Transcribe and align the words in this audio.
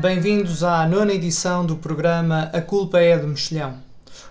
Bem-vindos 0.00 0.62
à 0.62 0.86
nona 0.86 1.12
edição 1.12 1.66
do 1.66 1.74
programa 1.74 2.48
A 2.52 2.60
Culpa 2.60 3.00
é 3.00 3.18
do 3.18 3.26
Mexilhão. 3.26 3.78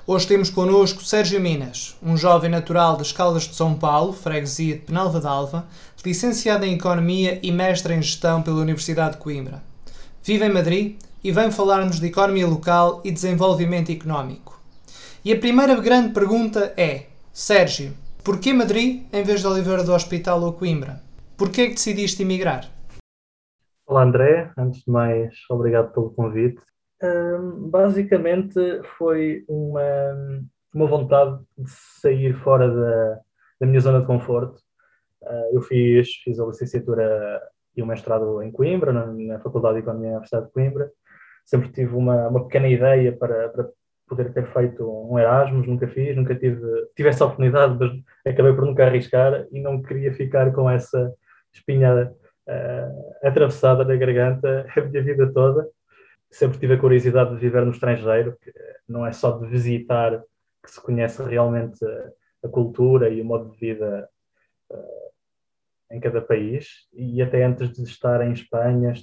Hoje 0.08 0.26
temos 0.26 0.50
connosco 0.50 1.04
Sérgio 1.04 1.42
Minas, 1.42 1.98
um 2.02 2.16
jovem 2.16 2.50
natural 2.50 2.96
das 2.96 3.12
Caldas 3.12 3.44
de 3.44 3.54
São 3.54 3.74
Paulo, 3.74 4.14
freguesia 4.14 4.76
de 4.76 4.84
Penalva 4.84 5.20
d'Alva, 5.20 5.68
licenciado 6.06 6.64
em 6.64 6.76
Economia 6.76 7.38
e 7.44 7.52
mestre 7.52 7.94
em 7.94 8.02
Gestão 8.02 8.42
pela 8.42 8.62
Universidade 8.62 9.16
de 9.16 9.18
Coimbra. 9.18 9.62
Vive 10.24 10.46
em 10.46 10.54
Madrid 10.54 10.96
e 11.22 11.34
vem 11.34 11.52
falar-nos 11.52 12.00
de 12.00 12.08
economia 12.08 12.48
local 12.48 13.02
e 13.04 13.12
desenvolvimento 13.12 13.92
económico. 13.92 14.62
E 15.26 15.34
a 15.34 15.38
primeira 15.38 15.76
grande 15.76 16.14
pergunta 16.14 16.74
é: 16.78 17.08
Sérgio, 17.34 17.94
porquê 18.24 18.54
Madrid 18.54 19.04
em 19.12 19.22
vez 19.22 19.42
de 19.42 19.48
Oliveira 19.48 19.84
do 19.84 19.94
Hospital 19.94 20.42
ou 20.44 20.54
Coimbra? 20.54 21.04
Porquê 21.36 21.64
é 21.64 21.68
que 21.68 21.74
decidiste 21.74 22.22
emigrar? 22.22 22.77
Olá 23.90 24.04
André, 24.04 24.52
antes 24.58 24.84
de 24.84 24.92
mais, 24.92 25.34
obrigado 25.50 25.94
pelo 25.94 26.10
convite. 26.10 26.62
Um, 27.02 27.70
basicamente 27.70 28.60
foi 28.98 29.46
uma, 29.48 30.42
uma 30.74 30.86
vontade 30.86 31.40
de 31.58 31.72
sair 32.02 32.34
fora 32.34 32.70
da, 32.70 33.22
da 33.62 33.66
minha 33.66 33.80
zona 33.80 34.02
de 34.02 34.06
conforto. 34.06 34.60
Uh, 35.22 35.54
eu 35.56 35.62
fiz, 35.62 36.16
fiz 36.22 36.38
a 36.38 36.46
licenciatura 36.46 37.42
e 37.78 37.82
o 37.82 37.86
mestrado 37.86 38.42
em 38.44 38.52
Coimbra, 38.52 38.92
na, 38.92 39.06
na 39.06 39.40
Faculdade 39.40 39.76
de 39.76 39.84
Economia 39.84 40.10
da 40.10 40.16
Universidade 40.18 40.48
de 40.48 40.52
Coimbra. 40.52 40.92
Sempre 41.46 41.72
tive 41.72 41.96
uma, 41.96 42.28
uma 42.28 42.44
pequena 42.44 42.68
ideia 42.68 43.16
para, 43.16 43.48
para 43.48 43.70
poder 44.06 44.34
ter 44.34 44.48
feito 44.48 44.86
um 44.86 45.18
Erasmus, 45.18 45.66
nunca 45.66 45.88
fiz, 45.88 46.14
nunca 46.14 46.36
tive, 46.36 46.60
tive 46.94 47.08
essa 47.08 47.24
oportunidade, 47.24 47.78
mas 47.80 48.34
acabei 48.34 48.52
por 48.52 48.66
nunca 48.66 48.86
arriscar 48.86 49.48
e 49.50 49.62
não 49.62 49.82
queria 49.82 50.14
ficar 50.14 50.52
com 50.52 50.70
essa 50.70 51.14
espinha 51.54 52.14
uh, 52.48 53.28
atravessada 53.28 53.84
na 53.84 53.96
garganta 53.96 54.66
a 54.76 54.82
minha 54.82 55.04
vida 55.04 55.32
toda. 55.32 55.68
Sempre 56.30 56.60
tive 56.60 56.74
a 56.74 56.80
curiosidade 56.80 57.32
de 57.32 57.38
viver 57.38 57.66
no 57.66 57.72
estrangeiro, 57.72 58.38
que 58.42 58.52
não 58.88 59.06
é 59.06 59.12
só 59.12 59.32
de 59.32 59.48
visitar 59.48 60.22
que 60.64 60.72
se 60.72 60.82
conhece 60.82 61.24
realmente 61.24 61.80
a 62.44 62.48
cultura 62.50 63.10
e 63.10 63.22
o 63.22 63.26
modo 63.26 63.50
de 63.52 63.58
vida 63.58 64.10
uh, 64.70 65.12
em 65.92 66.00
cada 66.00 66.22
país. 66.22 66.88
E 66.94 67.22
até 67.22 67.44
antes 67.44 67.72
de 67.72 67.84
estar 67.84 68.22
em 68.22 68.34
Espanha, 68.34 68.94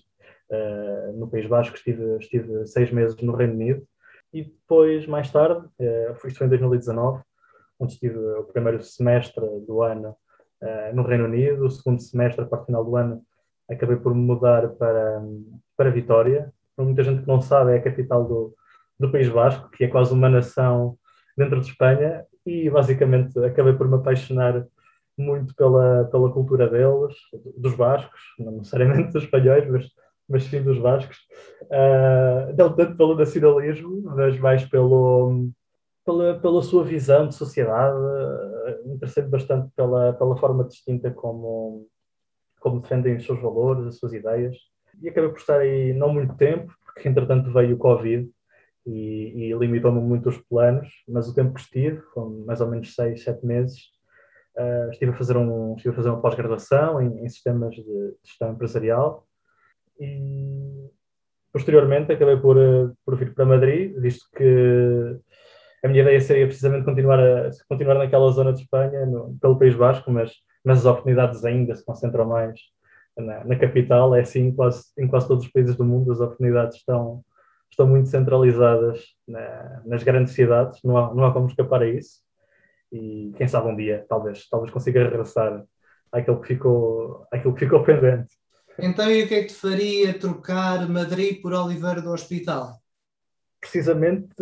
uh, 0.50 1.12
no 1.18 1.28
País 1.28 1.46
Basco, 1.46 1.74
estive, 1.74 2.18
estive 2.18 2.66
seis 2.66 2.90
meses 2.90 3.16
no 3.22 3.34
Reino 3.34 3.54
Unido. 3.54 3.86
E 4.32 4.44
depois, 4.44 5.06
mais 5.06 5.30
tarde, 5.30 5.66
uh, 5.66 6.26
isto 6.26 6.38
foi 6.38 6.46
em 6.46 6.50
2019, 6.50 7.22
onde 7.78 7.94
estive 7.94 8.18
o 8.18 8.44
primeiro 8.44 8.82
semestre 8.82 9.44
do 9.66 9.82
ano 9.82 10.16
no 10.94 11.02
Reino 11.02 11.26
Unido, 11.26 11.66
o 11.66 11.70
segundo 11.70 12.00
semestre, 12.00 12.42
a 12.42 12.46
parte 12.46 12.66
final 12.66 12.82
do 12.82 12.96
ano, 12.96 13.22
acabei 13.70 13.96
por 13.96 14.14
mudar 14.14 14.68
para, 14.70 15.22
para 15.76 15.90
Vitória. 15.90 16.52
Para 16.76 16.84
muita 16.84 17.02
gente 17.02 17.22
que 17.22 17.28
não 17.28 17.40
sabe, 17.40 17.72
é 17.72 17.76
a 17.76 17.82
capital 17.82 18.24
do, 18.24 18.54
do 18.98 19.10
País 19.10 19.28
Basco, 19.28 19.70
que 19.70 19.84
é 19.84 19.88
quase 19.88 20.12
uma 20.12 20.28
nação 20.28 20.96
dentro 21.36 21.60
de 21.60 21.68
Espanha, 21.68 22.24
e 22.46 22.68
basicamente 22.68 23.38
acabei 23.44 23.72
por 23.72 23.88
me 23.88 23.96
apaixonar 23.96 24.66
muito 25.16 25.54
pela, 25.54 26.04
pela 26.06 26.30
cultura 26.32 26.68
deles, 26.68 27.14
dos 27.56 27.74
bascos, 27.74 28.20
não 28.38 28.52
necessariamente 28.52 29.12
dos 29.12 29.24
espanhóis, 29.24 29.68
mas, 29.68 29.86
mas 30.28 30.44
sim 30.44 30.62
dos 30.62 30.78
bascos. 30.78 31.18
Uh, 31.62 32.54
não 32.56 32.74
tanto 32.74 32.96
pelo 32.96 33.16
nacionalismo, 33.16 34.02
mas 34.02 34.38
mais 34.38 34.64
pelo, 34.64 35.48
pela, 36.04 36.38
pela 36.40 36.62
sua 36.62 36.84
visão 36.84 37.28
de 37.28 37.34
sociedade. 37.34 37.96
Uh, 37.96 38.94
Interessei-me 38.94 39.30
bastante 39.30 39.70
pela, 39.76 40.12
pela 40.12 40.36
forma 40.36 40.64
distinta 40.64 41.10
como, 41.10 41.86
como 42.64 42.80
defendem 42.80 43.16
os 43.16 43.26
seus 43.26 43.38
valores, 43.42 43.86
as 43.86 43.98
suas 43.98 44.14
ideias. 44.14 44.56
E 45.02 45.08
acabei 45.10 45.28
por 45.28 45.38
estar 45.38 45.60
aí 45.60 45.92
não 45.92 46.10
muito 46.10 46.34
tempo, 46.34 46.72
porque 46.82 47.06
entretanto 47.06 47.52
veio 47.52 47.74
o 47.74 47.78
Covid 47.78 48.26
e, 48.86 49.50
e 49.50 49.52
limitou-me 49.52 50.00
muito 50.00 50.30
os 50.30 50.38
planos, 50.38 50.88
mas 51.06 51.28
o 51.28 51.34
tempo 51.34 51.52
que 51.52 51.60
estive, 51.60 52.00
foram 52.14 52.30
mais 52.46 52.62
ou 52.62 52.68
menos 52.70 52.94
seis, 52.94 53.22
sete 53.22 53.44
meses, 53.44 53.90
uh, 54.56 54.90
estive, 54.90 55.12
a 55.12 55.14
fazer 55.14 55.36
um, 55.36 55.74
estive 55.74 55.92
a 55.92 55.96
fazer 55.96 56.08
uma 56.08 56.22
pós-graduação 56.22 57.02
em, 57.02 57.22
em, 57.22 57.28
sistemas 57.28 57.74
de, 57.74 58.14
gestão 58.24 58.52
empresarial 58.52 59.26
e 60.00 60.88
posteriormente 61.52 62.12
acabei 62.12 62.38
por, 62.38 62.56
por 63.04 63.16
vir 63.16 63.34
para 63.34 63.44
Madrid, 63.44 63.94
visto 63.98 64.26
que 64.34 65.18
a 65.84 65.88
minha 65.88 66.00
ideia 66.00 66.18
seria 66.18 66.46
precisamente 66.46 66.86
continuar, 66.86 67.20
a, 67.20 67.50
continuar 67.68 67.96
naquela 67.96 68.30
zona 68.30 68.54
de 68.54 68.62
Espanha, 68.62 69.04
no, 69.04 69.36
pelo 69.38 69.58
País 69.58 69.74
Basco, 69.74 70.10
mas 70.10 70.32
mas 70.64 70.78
as 70.78 70.86
oportunidades 70.86 71.44
ainda 71.44 71.74
se 71.74 71.84
concentram 71.84 72.24
mais 72.24 72.58
na, 73.16 73.44
na, 73.44 73.56
capital. 73.56 74.14
É 74.14 74.22
assim 74.22 74.50
quase, 74.52 74.84
em 74.98 75.06
quase 75.06 75.28
todos 75.28 75.44
os 75.44 75.52
países 75.52 75.76
do 75.76 75.84
mundo, 75.84 76.10
as 76.10 76.20
oportunidades 76.20 76.78
estão, 76.78 77.22
estão 77.70 77.86
muito 77.86 78.08
centralizadas 78.08 79.04
na, 79.28 79.82
nas 79.84 80.02
grandes 80.02 80.32
cidades, 80.32 80.80
não 80.82 80.96
há, 80.96 81.14
não 81.14 81.24
há 81.24 81.32
como 81.32 81.46
escapar 81.46 81.82
a 81.82 81.88
isso. 81.88 82.20
E 82.90 83.32
quem 83.36 83.46
sabe 83.46 83.68
um 83.68 83.76
dia, 83.76 84.06
talvez, 84.08 84.48
talvez 84.48 84.72
consiga 84.72 85.04
regressar 85.04 85.64
àquilo 86.10 86.40
que 86.40 86.48
ficou, 86.48 87.26
àquilo 87.30 87.54
que 87.54 87.64
ficou 87.64 87.82
pendente. 87.82 88.34
Então, 88.78 89.10
e 89.10 89.22
o 89.22 89.28
que 89.28 89.34
é 89.34 89.40
que 89.42 89.48
te 89.48 89.54
faria 89.54 90.18
trocar 90.18 90.88
Madrid 90.88 91.40
por 91.40 91.52
Oliveira 91.52 92.00
do 92.00 92.10
Hospital? 92.10 92.72
Precisamente 93.60 94.34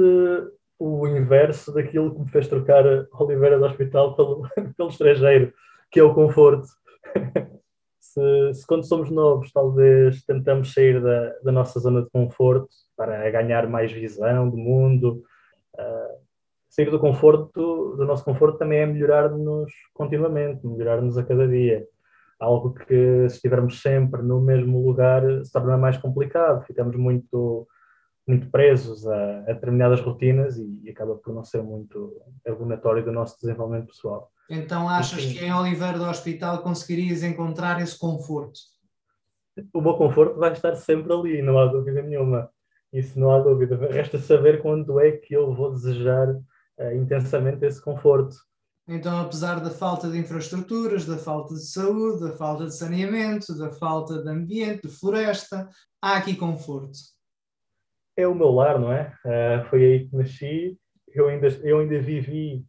o 0.79 1.07
inverso 1.07 1.73
daquilo 1.73 2.15
que 2.15 2.21
me 2.21 2.29
fez 2.29 2.49
trocar 2.49 2.85
Oliveira 3.13 3.59
do 3.59 3.65
Hospital 3.65 4.17
pelo, 4.17 4.49
pelo 4.77 4.89
estrangeiro 4.89 5.53
que 5.93 6.01
é 6.01 6.03
o 6.03 6.15
conforto. 6.15 6.67
se, 8.01 8.55
se, 8.55 8.67
quando 8.67 8.85
somos 8.85 9.11
novos, 9.11 9.53
talvez 9.53 10.25
tentamos 10.25 10.73
sair 10.73 11.01
da, 11.01 11.35
da, 11.45 11.53
nossa 11.53 11.79
zona 11.79 12.03
de 12.03 12.11
conforto 12.11 12.69
para 12.97 13.31
ganhar 13.31 13.69
mais 13.69 13.93
visão 13.93 14.49
do 14.49 14.57
mundo, 14.57 15.23
uh, 15.75 16.23
sair 16.71 16.91
do 16.91 16.99
conforto, 16.99 17.95
do 17.97 18.05
nosso 18.07 18.25
conforto 18.25 18.59
também 18.59 18.81
é 18.81 18.87
melhorar-nos 18.87 19.71
continuamente, 19.93 20.67
melhorar-nos 20.67 21.19
a 21.19 21.25
cada 21.25 21.47
dia. 21.47 21.87
Algo 22.41 22.73
que, 22.73 23.29
se 23.29 23.37
estivermos 23.37 23.81
sempre 23.81 24.23
no 24.23 24.41
mesmo 24.41 24.85
lugar, 24.85 25.23
se 25.45 25.53
torna 25.53 25.77
mais 25.77 25.99
complicado, 25.99 26.65
ficamos 26.65 26.97
muito 26.97 27.69
muito 28.27 28.49
presos 28.51 29.05
a, 29.07 29.39
a 29.41 29.53
determinadas 29.53 30.01
rotinas 30.01 30.57
e, 30.57 30.81
e, 30.85 30.91
acaba 30.91 31.17
por 31.17 31.35
não 31.35 31.43
ser 31.43 31.61
muito 31.61 32.23
abonatório 32.47 33.05
do 33.05 33.11
nosso 33.11 33.37
desenvolvimento 33.41 33.89
pessoal. 33.89 34.32
Então 34.51 34.89
achas 34.89 35.25
que 35.25 35.39
em 35.39 35.53
Oliveira 35.53 35.99
do 35.99 36.05
Hospital 36.05 36.63
conseguirias 36.63 37.23
encontrar 37.23 37.81
esse 37.81 37.99
conforto? 37.99 38.61
O 39.73 39.81
meu 39.81 39.95
conforto 39.95 40.39
vai 40.39 40.53
estar 40.53 40.75
sempre 40.77 41.13
ali, 41.13 41.43
não 41.43 41.59
há 41.59 41.67
dúvida 41.67 42.03
nenhuma. 42.03 42.51
Isso 42.93 43.19
não 43.19 43.31
há 43.31 43.39
dúvida. 43.39 43.77
Resta 43.77 44.19
saber 44.19 44.61
quando 44.61 45.01
é 45.01 45.13
que 45.13 45.35
eu 45.35 45.55
vou 45.55 45.71
desejar 45.71 46.29
uh, 46.29 46.93
intensamente 46.95 47.65
esse 47.65 47.83
conforto. 47.83 48.37
Então, 48.87 49.21
apesar 49.21 49.61
da 49.61 49.71
falta 49.71 50.11
de 50.11 50.19
infraestruturas, 50.19 51.07
da 51.07 51.17
falta 51.17 51.55
de 51.55 51.65
saúde, 51.65 52.25
da 52.25 52.33
falta 52.33 52.67
de 52.67 52.77
saneamento, 52.77 53.57
da 53.57 53.71
falta 53.71 54.23
de 54.23 54.29
ambiente, 54.29 54.89
de 54.89 54.95
floresta, 54.95 55.69
há 56.01 56.17
aqui 56.17 56.35
conforto. 56.35 56.99
É 58.17 58.27
o 58.27 58.35
meu 58.35 58.51
lar, 58.51 58.79
não 58.79 58.93
é? 58.93 59.15
Uh, 59.25 59.69
foi 59.71 59.85
aí 59.85 60.09
que 60.09 60.17
nasci. 60.17 60.79
Eu 61.09 61.29
ainda, 61.29 61.49
eu 61.63 61.79
ainda 61.79 62.01
vivi 62.01 62.67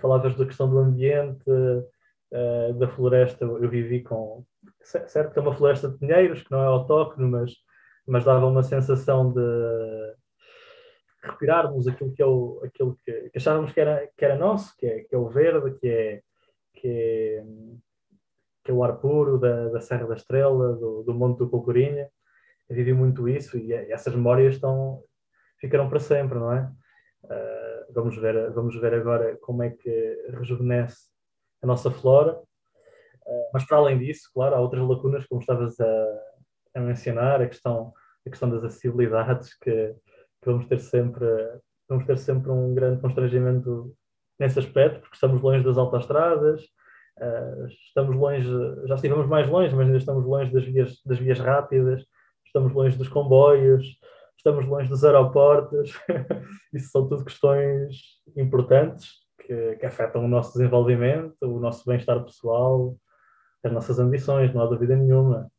falavas 0.00 0.36
da 0.36 0.46
questão 0.46 0.68
do 0.68 0.78
ambiente, 0.78 1.50
uh, 1.50 2.74
da 2.74 2.88
floresta, 2.88 3.44
eu 3.44 3.68
vivi 3.68 4.02
com. 4.02 4.44
Certo 4.82 5.32
que 5.32 5.38
é 5.38 5.42
uma 5.42 5.54
floresta 5.54 5.88
de 5.88 5.98
pinheiros, 5.98 6.42
que 6.42 6.50
não 6.50 6.62
é 6.62 6.66
autóctone, 6.66 7.30
mas, 7.30 7.52
mas 8.06 8.24
dava 8.24 8.46
uma 8.46 8.62
sensação 8.62 9.32
de 9.32 9.40
respirarmos 11.22 11.88
aquilo 11.88 12.12
que, 12.12 12.22
é 12.22 12.26
o, 12.26 12.60
aquilo 12.64 12.98
que, 13.04 13.30
que 13.30 13.38
achávamos 13.38 13.72
que 13.72 13.80
era, 13.80 14.08
que 14.16 14.24
era 14.24 14.36
nosso, 14.36 14.74
que 14.76 14.86
é, 14.86 15.04
que 15.04 15.14
é 15.14 15.18
o 15.18 15.28
verde, 15.28 15.78
que 15.78 15.88
é, 15.88 16.22
que 16.74 16.88
é, 16.88 17.44
que 18.64 18.70
é 18.70 18.74
o 18.74 18.84
ar 18.84 18.96
puro 18.98 19.38
da, 19.38 19.68
da 19.68 19.80
Serra 19.80 20.06
da 20.06 20.14
Estrela, 20.14 20.74
do, 20.74 21.02
do 21.02 21.14
Monte 21.14 21.38
do 21.38 21.48
Colcorinha. 21.48 22.08
Eu 22.68 22.76
vivi 22.76 22.92
muito 22.92 23.28
isso 23.28 23.58
e 23.58 23.72
essas 23.72 24.14
memórias 24.14 24.54
estão, 24.54 25.02
ficaram 25.58 25.88
para 25.88 26.00
sempre, 26.00 26.38
não 26.38 26.52
é? 26.52 26.70
Uh, 27.24 27.92
vamos 27.92 28.16
ver, 28.16 28.50
vamos 28.52 28.78
ver 28.80 28.94
agora 28.94 29.36
como 29.38 29.62
é 29.62 29.70
que 29.70 30.28
rejuvenesce 30.30 31.08
a 31.62 31.66
nossa 31.66 31.90
flora. 31.90 32.34
Uh, 32.34 33.48
mas 33.52 33.64
para 33.64 33.78
além 33.78 33.98
disso, 33.98 34.30
claro, 34.32 34.54
há 34.54 34.60
outras 34.60 34.86
lacunas, 34.86 35.26
como 35.26 35.40
estavas 35.40 35.78
a, 35.80 36.20
a 36.74 36.80
mencionar, 36.80 37.40
a 37.40 37.48
questão, 37.48 37.92
a 38.26 38.30
questão 38.30 38.50
das 38.50 38.64
acessibilidades, 38.64 39.54
que, 39.58 39.94
que, 40.42 40.46
vamos 40.46 40.66
ter 40.66 40.80
sempre 40.80 41.26
vamos 41.88 42.06
ter 42.06 42.16
sempre 42.18 42.50
um 42.50 42.74
grande 42.74 43.00
constrangimento 43.00 43.94
nesse 44.38 44.58
aspecto, 44.58 45.00
porque 45.00 45.14
estamos 45.14 45.40
longe 45.42 45.64
das 45.64 45.78
autoestradas, 45.78 46.62
uh, 47.18 47.66
estamos 47.86 48.16
longe, 48.16 48.48
já 48.86 48.94
estivemos 48.94 49.26
mais 49.26 49.48
longe, 49.48 49.74
mas 49.74 49.86
ainda 49.86 49.98
estamos 49.98 50.24
longe 50.24 50.52
das 50.52 50.64
vias, 50.64 51.00
das 51.04 51.18
vias 51.18 51.38
rápidas, 51.38 52.04
estamos 52.44 52.72
longe 52.72 52.96
dos 52.96 53.08
comboios, 53.08 53.98
estamos 54.44 54.66
longe 54.66 54.90
dos 54.90 55.02
aeroportos, 55.02 55.98
isso 56.74 56.90
são 56.90 57.08
tudo 57.08 57.24
questões 57.24 57.96
importantes 58.36 59.08
que, 59.40 59.76
que, 59.76 59.86
afetam 59.86 60.22
o 60.22 60.28
nosso 60.28 60.52
desenvolvimento, 60.52 61.34
o 61.42 61.58
nosso 61.58 61.82
bem-estar 61.86 62.22
pessoal, 62.22 62.94
as 63.64 63.72
nossas 63.72 63.98
ambições, 63.98 64.52
não 64.52 64.62
há 64.62 64.66
dúvida 64.66 64.94
nenhuma. 64.94 65.50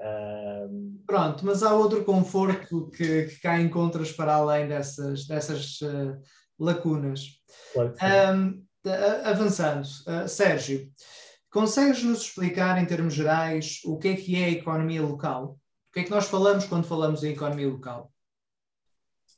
Um... 0.00 1.02
Pronto, 1.04 1.44
mas 1.44 1.64
há 1.64 1.74
outro 1.74 2.04
conforto 2.04 2.88
que, 2.90 3.24
que 3.24 3.40
cá 3.40 3.60
encontras 3.60 4.12
para 4.12 4.34
além 4.34 4.68
dessas, 4.68 5.26
dessas 5.26 5.80
uh, 5.80 6.16
lacunas. 6.58 7.26
Claro 7.72 7.94
um, 8.36 8.64
avançando, 9.24 9.86
uh, 10.06 10.28
Sérgio, 10.28 10.88
consegues-nos 11.50 12.22
explicar 12.22 12.80
em 12.80 12.86
termos 12.86 13.14
gerais 13.14 13.80
o 13.84 13.98
que 13.98 14.08
é 14.08 14.14
que 14.14 14.36
é 14.36 14.44
a 14.44 14.50
economia 14.50 15.02
local? 15.02 15.58
Que 15.94 16.00
é 16.00 16.02
que 16.02 16.10
nós 16.10 16.26
falamos 16.26 16.66
quando 16.66 16.88
falamos 16.88 17.22
em 17.22 17.32
economia 17.32 17.68
local? 17.68 18.10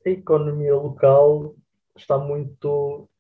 A 0.07 0.09
economia 0.09 0.75
local 0.75 1.55
está 1.95 2.17
muito 2.17 3.11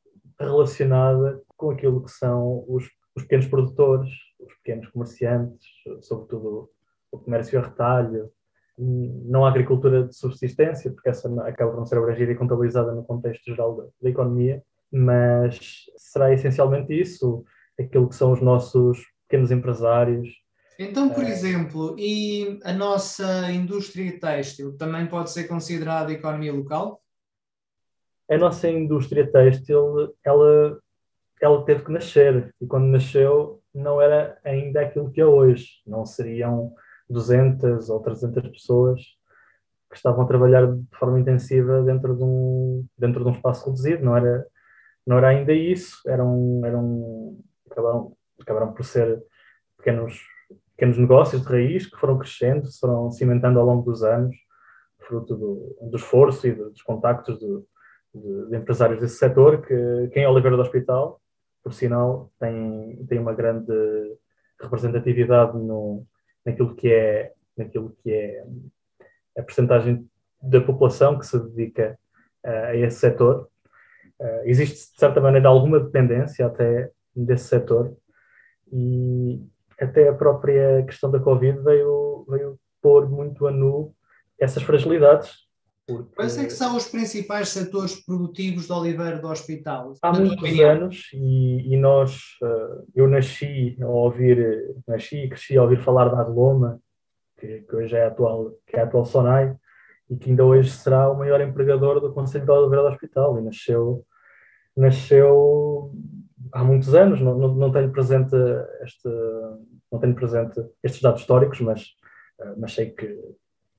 relacionada 0.41 1.43
com 1.55 1.71
aquilo 1.71 2.03
que 2.03 2.11
são 2.11 2.65
os, 2.67 2.85
os 3.15 3.25
pequenos 3.25 3.47
produtores, 3.47 4.11
os 4.41 4.55
pequenos 4.55 4.88
comerciantes, 4.88 5.67
sobretudo 6.00 6.71
o 7.12 7.19
comércio 7.19 7.59
a 7.59 7.62
retalho, 7.62 8.33
não 8.79 9.44
a 9.44 9.50
agricultura 9.50 10.05
de 10.05 10.17
subsistência, 10.17 10.91
porque 10.91 11.11
essa 11.11 11.29
acaba 11.47 11.73
por 11.73 11.79
não 11.79 11.87
ser 11.87 11.99
abrangida 11.99 12.32
e 12.32 12.37
contabilizada 12.37 12.93
no 12.93 13.05
contexto 13.05 13.44
geral 13.44 13.77
da, 13.77 13.85
da, 14.00 14.09
economia, 14.09 14.62
mas 14.91 15.85
será 15.99 16.32
essencialmente 16.32 16.99
isso, 16.99 17.44
aquilo 17.79 18.09
que 18.09 18.17
são 18.17 18.32
os 18.32 18.41
nossos 18.41 18.99
pequenos 19.29 19.50
empresários. 19.50 20.27
Então, 20.78 21.11
por 21.11 21.25
é... 21.25 21.28
exemplo, 21.28 21.96
e 21.99 22.58
a 22.64 22.73
nossa 22.73 23.50
indústria 23.50 24.19
têxtil 24.19 24.76
também 24.76 25.06
pode 25.06 25.31
ser 25.31 25.44
considerada 25.44 26.12
economia 26.12 26.52
local? 26.52 27.00
A 28.28 28.37
nossa 28.37 28.69
indústria 28.69 29.31
têxtil, 29.31 30.14
ela, 30.25 30.78
ela 31.40 31.64
teve 31.64 31.84
que 31.84 31.93
nascer, 31.93 32.55
e 32.61 32.67
quando 32.67 32.87
nasceu 32.87 33.62
não 33.73 34.00
era 34.00 34.38
ainda 34.43 34.81
aquilo 34.81 35.11
que 35.11 35.20
é 35.20 35.26
hoje, 35.26 35.82
não 35.87 36.05
seriam 36.05 36.75
200 37.08 37.88
ou 37.90 38.00
300 38.00 38.49
pessoas 38.49 39.00
que 39.90 39.96
estavam 39.96 40.25
a 40.25 40.26
trabalhar 40.26 40.67
de 40.67 40.96
forma 40.99 41.20
intensiva 41.20 41.82
dentro 41.82 42.17
de 42.17 42.22
um, 42.22 42.87
dentro 42.99 43.22
de 43.22 43.31
um 43.31 43.32
espaço 43.32 43.67
reduzido, 43.67 44.05
não 44.05 44.17
era, 44.17 44.46
não 45.06 45.19
era 45.19 45.29
ainda 45.29 45.52
isso, 45.52 46.00
eram, 46.06 46.61
eram, 46.64 47.38
acabaram, 47.70 48.17
acabaram 48.40 48.72
por 48.72 48.84
ser 48.84 49.22
pequenos, 49.76 50.20
pequenos 50.76 50.99
negócios 50.99 51.40
de 51.40 51.49
raiz 51.49 51.87
que 51.87 51.99
foram 51.99 52.19
crescendo, 52.19 52.69
foram 52.78 53.11
cimentando 53.11 53.58
ao 53.58 53.64
longo 53.64 53.82
dos 53.82 54.05
anos, 54.05 54.37
fruto 54.99 55.34
do, 55.34 55.76
do 55.90 55.96
esforço 55.96 56.46
e 56.46 56.52
dos 56.52 56.82
contactos 56.82 57.38
de, 57.38 57.46
de, 58.14 58.50
de, 58.50 58.56
empresários 58.56 59.00
desse 59.00 59.17
setor, 59.17 59.62
que, 59.62 60.08
que 60.12 60.20
em 60.20 60.26
Oliveira 60.26 60.56
do 60.56 60.62
Hospital, 60.62 61.20
por 61.62 61.73
sinal, 61.73 62.31
tem, 62.38 63.05
tem 63.08 63.19
uma 63.19 63.32
grande 63.32 63.73
representatividade 64.61 65.56
no, 65.56 66.06
naquilo 66.44 66.75
que 66.75 66.93
é, 66.93 67.32
naquilo 67.56 67.96
que 68.02 68.12
é 68.12 68.44
a 69.38 69.43
percentagem 69.43 70.08
da 70.43 70.61
população 70.61 71.19
que 71.19 71.26
se 71.26 71.38
dedica 71.38 71.99
uh, 72.44 72.67
a 72.67 72.76
esse 72.76 72.99
setor. 72.99 73.49
Uh, 74.20 74.43
existe, 74.44 74.93
de 74.93 74.99
certa 74.99 75.20
maneira, 75.20 75.49
alguma 75.49 75.81
dependência 75.81 76.46
até 76.46 76.90
desse 77.14 77.49
setor 77.49 77.96
e 78.72 79.43
até 79.81 80.08
a 80.08 80.14
própria 80.14 80.84
questão 80.84 81.11
da 81.11 81.20
Covid 81.20 81.58
veio, 81.61 82.26
veio 82.28 82.58
pôr 82.81 83.08
muito 83.08 83.46
a 83.46 83.50
nu 83.50 83.94
essas 84.38 84.62
fragilidades 84.62 85.46
porque... 85.87 86.17
Quais 86.17 86.37
é 86.37 86.44
que 86.44 86.50
são 86.50 86.76
os 86.76 86.88
principais 86.88 87.50
setores 87.50 88.05
produtivos 88.05 88.67
de 88.67 88.73
Oliveira 88.73 89.19
do 89.19 89.28
Hospital? 89.28 89.93
Há 90.02 90.12
muitos 90.12 90.61
anos 90.61 91.11
e, 91.14 91.75
e, 91.75 91.76
nós, 91.76 92.37
eh, 92.43 92.82
eu 92.96 93.06
nasci 93.06 93.78
a 93.81 93.87
ouvir, 93.87 94.75
nasci 94.87 95.17
e 95.17 95.28
cresci 95.28 95.56
a 95.56 95.62
ouvir 95.62 95.81
falar 95.81 96.08
da 96.08 96.20
Agloma, 96.20 96.81
que, 97.38 97.61
que, 97.61 97.76
hoje 97.76 97.94
é 97.94 98.05
a 98.05 98.08
atual, 98.08 98.52
que 98.67 98.76
é 98.76 98.81
a 98.81 98.84
atual 98.84 99.05
Sonai, 99.05 99.56
e 100.11 100.17
que 100.17 100.31
ainda 100.31 100.44
hoje 100.44 100.70
será 100.70 101.08
o 101.08 101.17
maior 101.17 101.40
empregador 101.40 102.00
do 102.00 102.12
Conselho 102.12 102.44
de 102.44 102.50
Oliveira 102.50 102.82
do 102.82 102.93
Hospital, 102.93 103.38
e 103.38 103.43
nasceu, 103.43 104.05
nasceu 104.76 105.93
há 106.52 106.64
muitos 106.64 106.94
anos, 106.94 107.20
não, 107.20 107.37
não, 107.37 107.72
tenho 107.72 107.90
presente 107.90 108.34
este, 108.82 109.08
não 109.90 109.98
tenho 109.98 110.14
presente 110.14 110.60
estes 110.82 111.00
dados 111.00 111.20
históricos, 111.20 111.60
mas, 111.60 111.94
eh, 112.40 112.54
mas 112.56 112.75
sei 112.75 112.90
que 112.90 113.19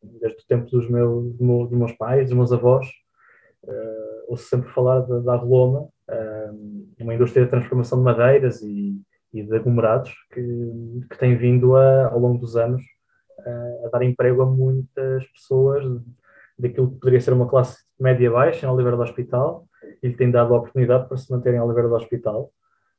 desde 0.03 0.43
o 0.43 0.47
tempo 0.47 0.69
dos 0.69 0.89
meus, 0.89 1.33
dos 1.35 1.71
meus 1.71 1.91
pais, 1.93 2.27
dos 2.27 2.37
meus 2.37 2.53
avós, 2.53 2.87
uh, 3.63 4.25
ouço 4.27 4.47
sempre 4.47 4.69
falar 4.71 5.01
da, 5.01 5.19
da 5.19 5.43
uh, 5.43 5.89
uma 6.99 7.13
indústria 7.13 7.45
de 7.45 7.51
transformação 7.51 7.97
de 7.97 8.03
madeiras 8.05 8.61
e, 8.61 9.01
e 9.33 9.43
de 9.43 9.55
aglomerados 9.55 10.13
que, 10.33 10.41
que 11.09 11.17
tem 11.17 11.35
vindo 11.35 11.75
a, 11.75 12.07
ao 12.07 12.19
longo 12.19 12.39
dos 12.39 12.55
anos 12.55 12.81
uh, 13.39 13.87
a 13.87 13.89
dar 13.89 14.03
emprego 14.03 14.41
a 14.41 14.45
muitas 14.45 15.25
pessoas 15.31 15.83
daquilo 16.57 16.91
que 16.91 16.99
poderia 16.99 17.21
ser 17.21 17.33
uma 17.33 17.47
classe 17.47 17.77
média-baixa 17.99 18.65
em 18.65 18.69
Oliveira 18.69 18.97
do 18.97 19.03
Hospital 19.03 19.67
e 20.01 20.07
lhe 20.07 20.15
tem 20.15 20.31
dado 20.31 20.53
a 20.53 20.57
oportunidade 20.57 21.07
para 21.07 21.17
se 21.17 21.31
manterem 21.31 21.59
em 21.59 21.61
Oliveira 21.61 21.87
do 21.87 21.95
Hospital 21.95 22.51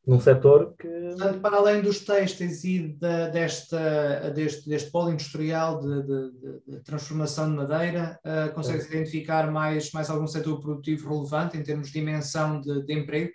num 0.09 0.19
setor 0.19 0.75
que. 0.79 0.89
Portanto, 0.89 1.41
para 1.41 1.57
além 1.59 1.83
dos 1.83 2.01
têxteis 2.01 2.65
e 2.65 2.89
de, 2.89 3.31
desta, 3.31 4.31
deste, 4.31 4.67
deste 4.67 4.91
polo 4.91 5.11
industrial 5.11 5.81
de, 5.81 6.03
de, 6.03 6.61
de 6.67 6.81
transformação 6.81 7.51
de 7.51 7.57
madeira, 7.57 8.19
uh, 8.25 8.55
consegue-se 8.55 8.89
é. 8.89 8.97
identificar 8.97 9.51
mais, 9.53 9.93
mais 9.93 10.09
algum 10.09 10.27
setor 10.27 10.61
produtivo 10.61 11.11
relevante 11.11 11.59
em 11.59 11.63
termos 11.63 11.89
de 11.89 11.93
dimensão 11.93 12.59
de, 12.61 12.87
de 12.87 12.95
emprego? 12.95 13.33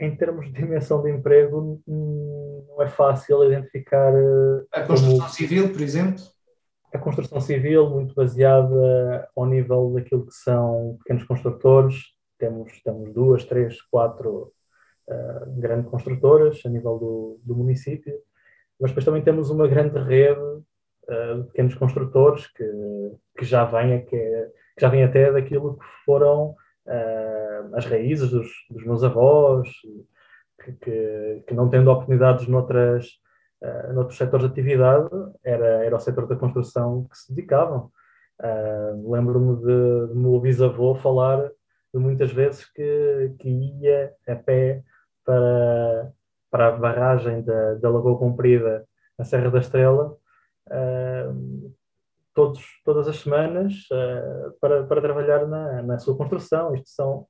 Em 0.00 0.16
termos 0.16 0.46
de 0.46 0.52
dimensão 0.52 1.00
de 1.00 1.12
emprego, 1.12 1.80
não 1.86 2.82
é 2.82 2.88
fácil 2.88 3.44
identificar. 3.44 4.12
Eh, 4.12 4.66
a 4.72 4.82
construção 4.82 5.18
como... 5.18 5.30
civil, 5.30 5.72
por 5.72 5.80
exemplo? 5.80 6.24
A 6.92 6.98
construção 6.98 7.40
civil, 7.40 7.90
muito 7.90 8.14
baseada 8.14 9.28
ao 9.36 9.46
nível 9.46 9.92
daquilo 9.92 10.26
que 10.26 10.34
são 10.34 10.96
pequenos 11.00 11.24
construtores, 11.24 11.96
temos, 12.38 12.80
temos 12.82 13.12
duas, 13.12 13.44
três, 13.44 13.82
quatro 13.82 14.52
uh, 15.08 15.60
grandes 15.60 15.90
construtoras 15.90 16.60
a 16.64 16.68
nível 16.68 16.98
do, 16.98 17.40
do, 17.44 17.56
município, 17.56 18.14
mas 18.78 18.90
depois 18.90 19.04
também 19.04 19.22
temos 19.22 19.50
uma 19.50 19.66
grande 19.66 19.98
rede 19.98 20.40
uh, 20.40 21.42
de 21.42 21.46
pequenos 21.48 21.74
construtores 21.74 22.46
que, 22.48 22.64
que, 23.38 23.44
já 23.44 23.64
vem, 23.64 24.04
que, 24.04 24.16
que 24.16 24.80
já 24.80 24.88
vem 24.88 25.02
até 25.02 25.32
daquilo 25.32 25.78
que 25.78 25.86
foram 26.04 26.54
uh, 26.86 27.74
as 27.74 27.86
raízes 27.86 28.30
dos, 28.30 28.48
dos 28.70 28.84
meus 28.84 29.02
avós, 29.02 29.68
que, 30.62 30.72
que, 30.72 31.44
que, 31.46 31.54
não 31.54 31.68
tendo 31.68 31.90
oportunidades 31.90 32.46
noutras, 32.46 33.06
uh, 33.62 33.92
noutros 33.92 34.18
setores 34.18 34.46
de 34.46 34.52
atividade, 34.52 35.08
era, 35.42 35.84
era 35.84 35.96
o 35.96 36.00
setor 36.00 36.26
da 36.26 36.36
construção 36.36 37.06
que 37.10 37.18
se 37.18 37.34
dedicavam. 37.34 37.90
Uh, 38.40 39.10
Lembro-me 39.10 39.56
de, 39.56 40.12
de 40.12 40.18
meu 40.18 40.38
bisavô 40.38 40.94
falar 40.94 41.50
de 41.92 41.98
muitas 41.98 42.30
vezes 42.30 42.64
que, 42.70 43.34
que 43.38 43.48
ia 43.48 44.12
a 44.26 44.36
pé 44.36 44.82
para, 45.28 46.12
para 46.50 46.68
a 46.68 46.72
barragem 46.72 47.42
da, 47.42 47.74
da 47.74 47.90
Lagoa 47.90 48.18
Comprida, 48.18 48.86
na 49.18 49.24
Serra 49.26 49.50
da 49.50 49.58
Estrela, 49.58 50.16
uh, 50.68 51.74
todos, 52.34 52.64
todas 52.82 53.06
as 53.06 53.18
semanas 53.18 53.74
uh, 53.92 54.56
para, 54.58 54.84
para 54.84 55.02
trabalhar 55.02 55.46
na, 55.46 55.82
na 55.82 55.98
sua 55.98 56.16
construção. 56.16 56.74
Isto 56.74 56.88
são, 56.88 57.26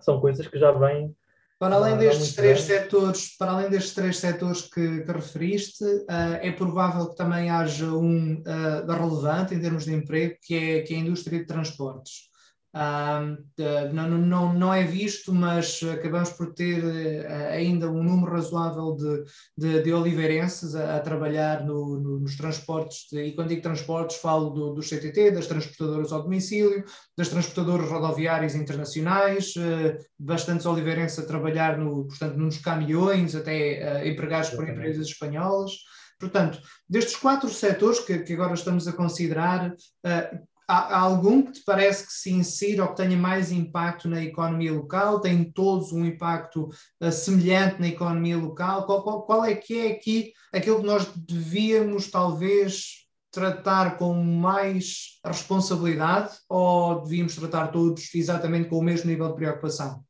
são 0.00 0.20
coisas 0.20 0.48
que 0.48 0.58
já 0.58 0.72
vêm 0.72 1.14
para 1.56 1.74
além 1.74 1.98
destes 1.98 2.34
três 2.34 2.66
bem. 2.66 2.78
setores, 2.78 3.36
para 3.36 3.52
além 3.52 3.68
destes 3.68 3.92
três 3.92 4.16
setores 4.16 4.62
que, 4.62 5.02
que 5.02 5.12
referiste, 5.12 5.84
uh, 5.84 6.40
é 6.40 6.50
provável 6.50 7.10
que 7.10 7.16
também 7.16 7.50
haja 7.50 7.84
um 7.92 8.36
uh, 8.40 8.90
relevante 8.90 9.54
em 9.54 9.60
termos 9.60 9.84
de 9.84 9.92
emprego, 9.92 10.36
que 10.40 10.54
é, 10.54 10.80
que 10.80 10.94
é 10.94 10.96
a 10.96 11.00
indústria 11.00 11.38
de 11.38 11.44
transportes. 11.44 12.29
Não, 12.72 14.08
não, 14.08 14.52
não 14.52 14.72
é 14.72 14.84
visto, 14.84 15.34
mas 15.34 15.80
acabamos 15.82 16.30
por 16.30 16.54
ter 16.54 16.84
uh, 16.84 17.50
ainda 17.50 17.90
um 17.90 18.02
número 18.02 18.32
razoável 18.32 18.94
de, 18.94 19.24
de, 19.58 19.82
de 19.82 19.92
oliveirenses 19.92 20.76
a, 20.76 20.96
a 20.96 21.00
trabalhar 21.00 21.64
no, 21.64 21.98
no, 21.98 22.20
nos 22.20 22.36
transportes, 22.36 23.08
de, 23.10 23.24
e 23.24 23.34
quando 23.34 23.48
digo 23.48 23.62
transportes 23.62 24.18
falo 24.18 24.50
do, 24.50 24.74
do 24.74 24.82
CTT, 24.82 25.32
das 25.32 25.48
transportadoras 25.48 26.12
ao 26.12 26.22
domicílio, 26.22 26.84
das 27.16 27.28
transportadoras 27.28 27.90
rodoviárias 27.90 28.54
internacionais, 28.54 29.54
uh, 29.56 29.96
bastantes 30.16 30.64
oliveirenses 30.64 31.18
a 31.18 31.26
trabalhar 31.26 31.76
no, 31.76 32.06
portanto, 32.06 32.36
nos 32.36 32.58
caminhões, 32.58 33.34
até 33.34 34.02
uh, 34.02 34.06
empregados 34.06 34.50
por 34.50 34.68
empresas 34.68 35.08
espanholas. 35.08 35.72
Portanto, 36.20 36.60
destes 36.86 37.16
quatro 37.16 37.48
setores 37.48 37.98
que, 38.00 38.18
que 38.18 38.34
agora 38.34 38.52
estamos 38.52 38.86
a 38.86 38.92
considerar, 38.92 39.70
uh, 39.70 40.49
há, 40.70 41.00
algum 41.00 41.42
que 41.42 41.52
te 41.52 41.64
parece 41.64 42.06
que 42.06 42.12
se 42.12 42.30
insira 42.32 42.82
ou 42.84 42.90
que 42.90 42.96
tenha 42.96 43.16
mais 43.16 43.50
impacto 43.50 44.08
na 44.08 44.22
economia 44.22 44.72
local? 44.72 45.20
Tem 45.20 45.44
todos 45.44 45.92
um 45.92 46.04
impacto 46.04 46.68
uh, 47.00 47.10
semelhante 47.10 47.80
na 47.80 47.88
economia 47.88 48.38
local? 48.38 48.86
Qual, 48.86 49.02
qual, 49.02 49.22
qual, 49.22 49.44
é 49.44 49.54
que 49.54 49.86
é 49.86 49.92
aqui 49.92 50.32
aquilo 50.52 50.80
que 50.80 50.86
nós 50.86 51.12
devíamos 51.16 52.10
talvez 52.10 53.00
tratar 53.32 53.96
com 53.96 54.12
mais 54.14 55.20
responsabilidade 55.24 56.32
ou 56.48 57.02
devíamos 57.02 57.36
tratar 57.36 57.68
todos 57.68 58.12
exatamente 58.14 58.68
com 58.68 58.78
o 58.78 58.82
mesmo 58.82 59.10
nível 59.10 59.28
de 59.28 59.34
preocupação? 59.34 60.02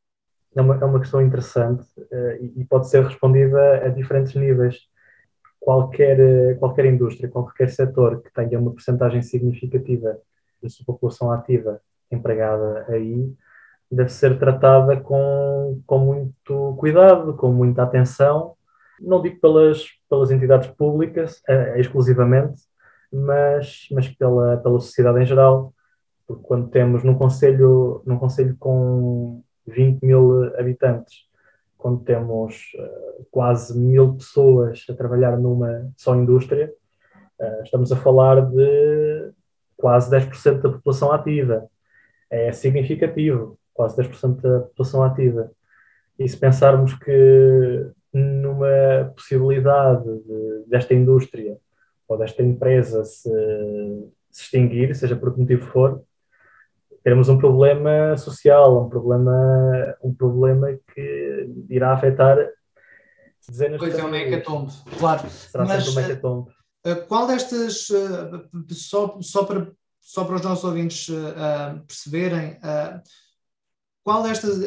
É 0.55 0.61
uma, 0.61 0.77
é 0.77 0.85
uma 0.85 1.01
questão 1.01 1.23
interessante 1.23 1.85
uh, 1.99 2.45
e 2.57 2.65
pode 2.65 2.89
ser 2.91 3.05
respondida 3.05 3.85
a 3.85 3.89
diferentes 3.89 4.35
níveis. 4.35 4.77
qualquer, 5.61 6.59
qualquer 6.59 6.87
indústria, 6.87 7.29
qualquer 7.29 7.71
setor 7.71 8.21
que 8.23 8.33
tenha 8.33 8.59
uma 8.59 8.73
porcentagem 8.73 9.23
significativa 9.23 10.19
da 10.63 10.69
sua 10.69 10.85
população 10.85 11.31
ativa 11.31 11.81
empregada 12.11 12.85
aí, 12.89 13.33
deve 13.91 14.11
ser 14.11 14.39
tratada 14.39 15.01
com, 15.01 15.81
com 15.87 15.99
muito 15.99 16.77
cuidado, 16.79 17.35
com 17.35 17.53
muita 17.53 17.83
atenção, 17.83 18.55
não 19.01 19.23
digo 19.23 19.41
pelas, 19.41 19.87
pelas 20.09 20.31
entidades 20.31 20.69
públicas 20.69 21.43
eh, 21.49 21.81
exclusivamente, 21.81 22.63
mas, 23.13 23.89
mas 23.91 24.09
pela, 24.09 24.57
pela 24.59 24.79
sociedade 24.79 25.21
em 25.21 25.27
geral, 25.27 25.75
porque 26.27 26.45
quando 26.45 26.69
temos 26.69 27.03
num 27.03 27.15
conselho, 27.15 28.03
num 28.07 28.19
conselho 28.19 28.57
com 28.59 29.43
20 29.67 30.03
mil 30.05 30.55
habitantes, 30.57 31.29
quando 31.77 32.05
temos 32.05 32.73
uh, 32.77 33.27
quase 33.31 33.77
mil 33.77 34.15
pessoas 34.15 34.85
a 34.89 34.95
trabalhar 34.95 35.37
numa 35.39 35.91
só 35.97 36.15
indústria, 36.15 36.73
uh, 37.41 37.63
estamos 37.65 37.91
a 37.91 37.97
falar 37.97 38.43
de 38.43 39.33
quase 39.81 40.11
10% 40.11 40.61
da 40.61 40.71
população 40.71 41.11
ativa. 41.13 41.67
É 42.31 42.53
significativo, 42.53 43.59
quase 43.73 43.97
10% 43.97 44.41
da 44.41 44.61
população 44.61 45.03
ativa. 45.03 45.51
E 46.19 46.29
se 46.29 46.37
pensarmos 46.37 46.95
que 46.95 47.91
numa 48.13 49.13
possibilidade 49.17 50.05
de, 50.05 50.65
desta 50.69 50.93
indústria 50.95 51.57
ou 52.07 52.19
desta 52.19 52.43
empresa 52.43 53.05
se, 53.05 53.31
se 54.31 54.43
extinguir, 54.43 54.95
seja 54.95 55.17
por 55.17 55.33
que 55.33 55.41
motivo 55.41 55.67
for, 55.67 56.03
teremos 57.03 57.29
um 57.29 57.39
problema 57.39 58.17
social, 58.17 58.85
um 58.85 58.89
problema, 58.89 59.97
um 60.03 60.13
problema 60.13 60.77
que 60.93 61.51
irá 61.69 61.93
afetar 61.93 62.37
dezenas 63.49 63.79
pois 63.79 63.95
de 63.95 64.03
Pois 64.03 64.13
é, 64.13 64.17
um 64.17 64.21
hecatombe, 64.21 64.73
claro. 64.99 65.29
Será 65.31 65.65
Mas, 65.65 65.85
sempre 65.85 66.03
um 66.03 66.07
hecatombe. 66.07 66.60
Eh, 66.85 66.95
qual 66.95 67.27
destas, 67.27 67.91
eh, 67.91 68.75
só, 68.75 69.21
só, 69.21 69.45
para, 69.45 69.73
só 70.01 70.25
para 70.25 70.37
os 70.37 70.43
nossos 70.43 70.65
ouvintes 70.65 71.09
uh, 71.09 71.81
perceberem, 71.87 72.59
qual 74.03 74.23
destas, 74.23 74.59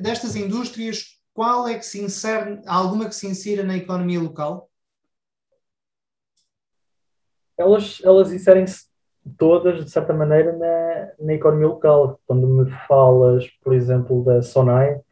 destas 0.00 0.34
indústrias, 0.34 1.20
qual 1.34 1.68
é 1.68 1.78
que 1.78 1.84
se 1.84 2.02
insere, 2.02 2.62
alguma 2.66 3.06
que 3.06 3.14
se 3.14 3.26
insira 3.26 3.62
na 3.62 3.76
economia 3.76 4.20
local? 4.20 4.70
Elas, 7.56 8.00
elas 8.02 8.32
inserem-se 8.32 8.86
todas, 9.36 9.84
de 9.84 9.90
certa 9.90 10.12
maneira, 10.12 10.56
na, 10.56 11.12
na 11.26 11.34
economia 11.34 11.68
local. 11.68 12.20
Quando 12.26 12.46
me 12.46 12.70
falas, 12.86 13.46
por 13.62 13.74
exemplo, 13.74 14.24
da 14.24 14.42
Sonai, 14.42 14.94
eh, 14.94 15.02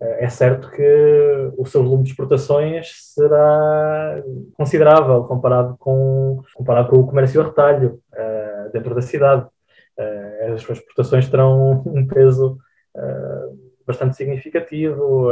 é 0.00 0.28
certo 0.28 0.70
que 0.70 1.50
o 1.56 1.66
seu 1.66 1.82
volume 1.82 2.04
de 2.04 2.10
exportações 2.10 2.92
será 3.14 4.22
considerável 4.54 5.24
comparado 5.24 5.76
com, 5.78 6.40
comparado 6.54 6.88
com 6.88 6.96
o 6.96 7.06
comércio 7.06 7.40
a 7.40 7.44
retalho 7.44 8.00
uh, 8.12 8.70
dentro 8.72 8.94
da 8.94 9.02
cidade. 9.02 9.44
Uh, 9.98 10.54
as 10.54 10.62
suas 10.62 10.78
exportações 10.78 11.28
terão 11.28 11.82
um 11.86 12.06
peso 12.06 12.58
bastante 13.86 14.16
significativo, 14.16 15.28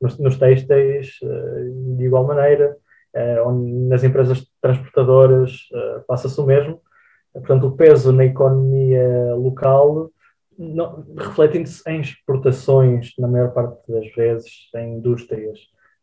nos, 0.00 0.18
nos 0.18 0.38
têxteis 0.38 1.18
de 1.96 2.04
igual 2.04 2.24
maneira, 2.24 2.76
nas 3.88 4.04
empresas 4.04 4.46
transportadoras 4.60 5.62
passa-se 6.06 6.38
o 6.38 6.44
mesmo. 6.44 6.80
Portanto, 7.32 7.68
o 7.68 7.72
peso 7.76 8.12
na 8.12 8.26
economia 8.26 9.34
local 9.34 10.10
refletindo-se 11.16 11.82
em 11.88 12.00
exportações, 12.00 13.12
na 13.18 13.28
maior 13.28 13.52
parte 13.52 13.80
das 13.90 14.12
vezes, 14.14 14.68
em 14.74 14.94
indústrias 14.94 15.58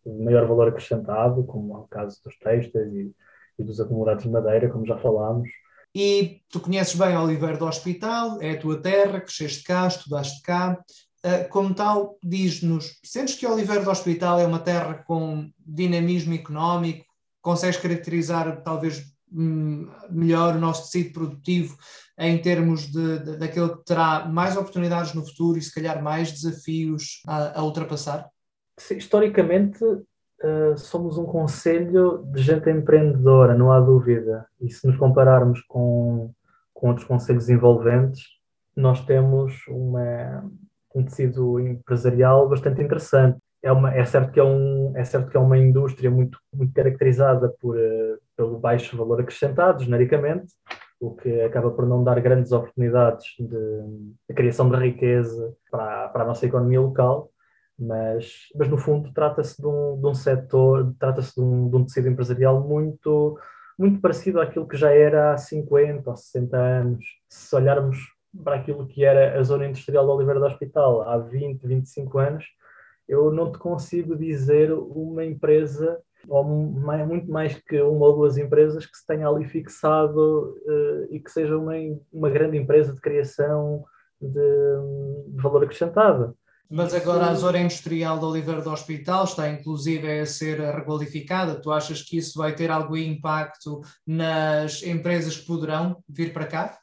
de 0.06 0.24
maior 0.24 0.46
valor 0.48 0.68
acrescentado, 0.68 1.44
como 1.46 1.76
é 1.76 1.78
o 1.80 1.88
caso 1.88 2.22
dos 2.24 2.38
textos 2.38 2.82
e, 2.94 3.12
e 3.58 3.64
dos 3.64 3.80
acumulados 3.80 4.24
de 4.24 4.30
madeira, 4.30 4.70
como 4.70 4.86
já 4.86 4.98
falámos. 4.98 5.50
E 5.96 6.42
tu 6.50 6.60
conheces 6.60 6.96
bem 6.96 7.16
Oliveira 7.16 7.58
do 7.58 7.66
Hospital, 7.66 8.42
é 8.42 8.52
a 8.52 8.60
tua 8.60 8.82
terra, 8.82 9.22
cresceste 9.22 9.64
cá, 9.64 9.88
estudaste 9.88 10.42
cá. 10.42 10.84
Ah, 11.24 11.46
como 11.46 11.74
tal, 11.74 12.18
diz-nos, 12.22 13.00
sentes 13.04 13.36
que 13.36 13.48
Oliveira 13.48 13.84
do 13.84 13.90
Hospital 13.90 14.40
é 14.40 14.46
uma 14.46 14.60
terra 14.60 14.96
com 14.96 15.50
dinamismo 15.60 16.34
económico? 16.34 17.06
Consegues 17.42 17.78
caracterizar 17.78 18.62
talvez 18.62 19.13
melhor 19.34 20.56
o 20.56 20.60
nosso 20.60 20.84
tecido 20.84 21.14
produtivo 21.14 21.76
em 22.18 22.40
termos 22.40 22.88
de, 22.88 23.20
de, 23.20 23.38
daquele 23.38 23.70
que 23.70 23.86
terá 23.86 24.26
mais 24.26 24.56
oportunidades 24.56 25.14
no 25.14 25.26
futuro 25.26 25.58
e 25.58 25.62
se 25.62 25.74
calhar 25.74 26.02
mais 26.02 26.32
desafios 26.32 27.22
a, 27.28 27.60
a 27.60 27.64
ultrapassar? 27.64 28.30
Historicamente 28.92 29.84
uh, 29.84 30.78
somos 30.78 31.18
um 31.18 31.26
conselho 31.26 32.24
de 32.32 32.42
gente 32.42 32.70
empreendedora, 32.70 33.56
não 33.56 33.72
há 33.72 33.80
dúvida. 33.80 34.46
E 34.62 34.70
se 34.70 34.86
nos 34.88 34.98
compararmos 34.98 35.62
com, 35.62 36.32
com 36.74 36.90
outros 36.90 37.08
conselhos 37.08 37.50
envolventes, 37.50 38.24
nós 38.76 39.04
temos 39.06 39.56
uma, 39.68 40.50
um 40.96 41.04
tecido 41.04 41.60
empresarial 41.60 42.48
bastante 42.48 42.82
interessante. 42.82 43.38
É, 43.62 43.72
uma, 43.72 43.94
é, 43.94 44.04
certo 44.04 44.32
que 44.32 44.40
é, 44.40 44.44
um, 44.44 44.92
é 44.96 45.06
certo 45.06 45.30
que 45.30 45.38
é 45.38 45.40
uma 45.40 45.58
indústria 45.58 46.12
muito, 46.12 46.38
muito 46.54 46.74
caracterizada 46.74 47.50
por, 47.62 47.78
uh, 47.78 48.20
pelo 48.36 48.60
baixo 48.60 48.98
valor 48.98 49.22
acrescentado, 49.22 49.84
genericamente, 49.84 50.54
o 51.00 51.16
que 51.16 51.42
acaba 51.42 51.70
por 51.72 51.86
não 51.86 52.04
dar 52.04 52.20
grandes 52.22 52.52
oportunidades 52.52 53.26
de, 53.38 53.48
de 54.30 54.36
criação 54.36 54.70
de 54.70 54.78
riqueza 54.78 55.54
para, 55.70 56.08
para 56.10 56.24
a 56.24 56.28
nossa 56.28 56.46
economia 56.46 56.80
local, 56.80 57.30
mas, 57.78 58.48
mas 58.56 58.70
no 58.70 58.78
fundo 58.78 59.12
trata-se 59.14 59.62
de 59.62 59.68
um, 59.68 60.00
de 60.00 60.08
um 60.08 60.14
setor, 60.14 60.96
trata-se 61.00 61.36
de, 61.36 61.42
um, 61.42 61.70
de 61.70 61.76
um 61.76 61.84
tecido 61.84 62.08
empresarial 62.08 62.62
muito, 62.62 63.38
muito 63.78 64.00
parecido 64.00 64.40
àquilo 64.40 64.68
que 64.68 64.78
já 64.78 64.92
era 64.92 65.34
há 65.34 65.38
50 65.38 66.10
ou 66.10 66.16
60 66.16 66.58
anos. 66.58 67.06
Se 67.28 67.56
olharmos 67.56 67.98
para 68.44 68.56
aquilo 68.56 68.88
que 68.88 69.04
era 69.04 69.38
a 69.38 69.44
zona 69.44 69.68
industrial 69.68 70.06
do 70.06 70.14
Oliveira 70.14 70.40
do 70.40 70.46
Hospital 70.46 71.02
há 71.02 71.18
20, 71.18 71.68
25 71.68 72.18
anos, 72.18 72.46
eu 73.08 73.32
não 73.32 73.52
te 73.52 73.58
consigo 73.58 74.16
dizer 74.16 74.72
uma 74.72 75.26
empresa 75.26 76.00
ou 76.28 76.44
mais, 76.44 77.08
muito 77.08 77.30
mais 77.30 77.56
que 77.56 77.82
uma 77.82 78.06
ou 78.08 78.16
duas 78.16 78.38
empresas 78.38 78.86
que 78.86 78.98
se 78.98 79.06
tenha 79.06 79.28
ali 79.28 79.46
fixado 79.46 80.56
uh, 80.66 81.08
e 81.14 81.20
que 81.20 81.32
seja 81.32 81.58
uma, 81.58 81.74
uma 82.12 82.30
grande 82.30 82.58
empresa 82.58 82.94
de 82.94 83.02
criação 83.02 83.84
de, 84.22 84.30
de 85.28 85.42
valor 85.42 85.64
acrescentado. 85.64 86.36
Mas 86.70 86.94
agora 86.96 87.28
a 87.28 87.36
zona 87.36 87.60
industrial 87.60 88.18
do 88.18 88.28
Oliveira 88.28 88.62
do 88.62 88.72
Hospital 88.72 89.26
está 89.26 89.48
inclusive 89.50 90.20
a 90.20 90.26
ser 90.26 90.60
requalificada. 90.60 91.62
Tu 91.62 91.72
achas 91.72 92.02
que 92.02 92.18
isso 92.18 92.40
vai 92.40 92.56
ter 92.56 92.72
algum 92.72 92.96
impacto 92.96 93.82
nas 94.08 94.82
empresas 94.82 95.38
que 95.38 95.46
poderão 95.46 95.98
vir 96.10 96.34
para 96.34 96.48
cá? 96.48 96.80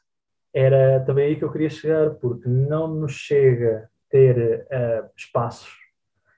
Era 0.53 1.03
também 1.05 1.27
aí 1.27 1.35
que 1.35 1.43
eu 1.43 1.51
queria 1.51 1.69
chegar, 1.69 2.11
porque 2.11 2.47
não 2.47 2.87
nos 2.87 3.13
chega 3.13 3.89
ter 4.09 4.65
uh, 4.71 5.09
espaços. 5.15 5.69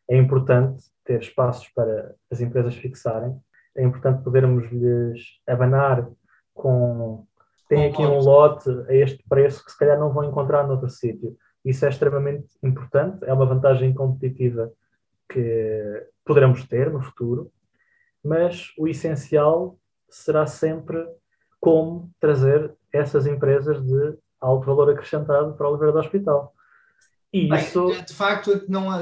É 0.10 0.18
importante 0.18 0.86
ter 1.04 1.20
espaços 1.20 1.68
para 1.70 2.16
as 2.32 2.42
empresas 2.42 2.76
fixarem. 2.76 3.36
É 3.76 3.84
importante 3.84 4.24
podermos 4.24 4.72
lhes 4.72 5.40
abanar 5.48 6.08
com 6.54 7.26
tem 7.68 7.86
aqui 7.86 8.02
um 8.02 8.20
lote 8.20 8.70
a 8.88 8.94
este 8.94 9.24
preço 9.28 9.64
que 9.66 9.72
se 9.72 9.78
calhar 9.78 9.98
não 9.98 10.12
vão 10.12 10.24
encontrar 10.26 10.68
noutro 10.68 10.90
sítio. 10.90 11.36
Isso 11.66 11.86
é 11.86 11.90
extremamente 11.90 12.48
importante, 12.62 13.24
é 13.26 13.34
uma 13.34 13.46
vantagem 13.46 13.94
competitiva 13.94 14.72
que 15.30 16.08
poderemos 16.26 16.68
ter 16.68 16.92
no 16.92 17.02
futuro, 17.02 17.52
mas 18.24 18.72
o 18.78 18.88
essencial 18.88 19.78
será 20.10 20.46
sempre 20.46 21.04
como 21.60 22.12
trazer 22.20 22.76
essas 22.92 23.26
empresas 23.26 23.82
de 23.82 24.18
alto 24.40 24.66
valor 24.66 24.92
acrescentado 24.92 25.54
para 25.56 25.66
o 25.66 25.72
Oliveira 25.72 25.94
do 25.94 26.00
Hospital. 26.00 26.54
E 27.32 27.48
Bem, 27.48 27.60
isso... 27.60 27.88
De 28.06 28.14
facto, 28.14 28.64
não 28.68 28.92
há 28.92 29.00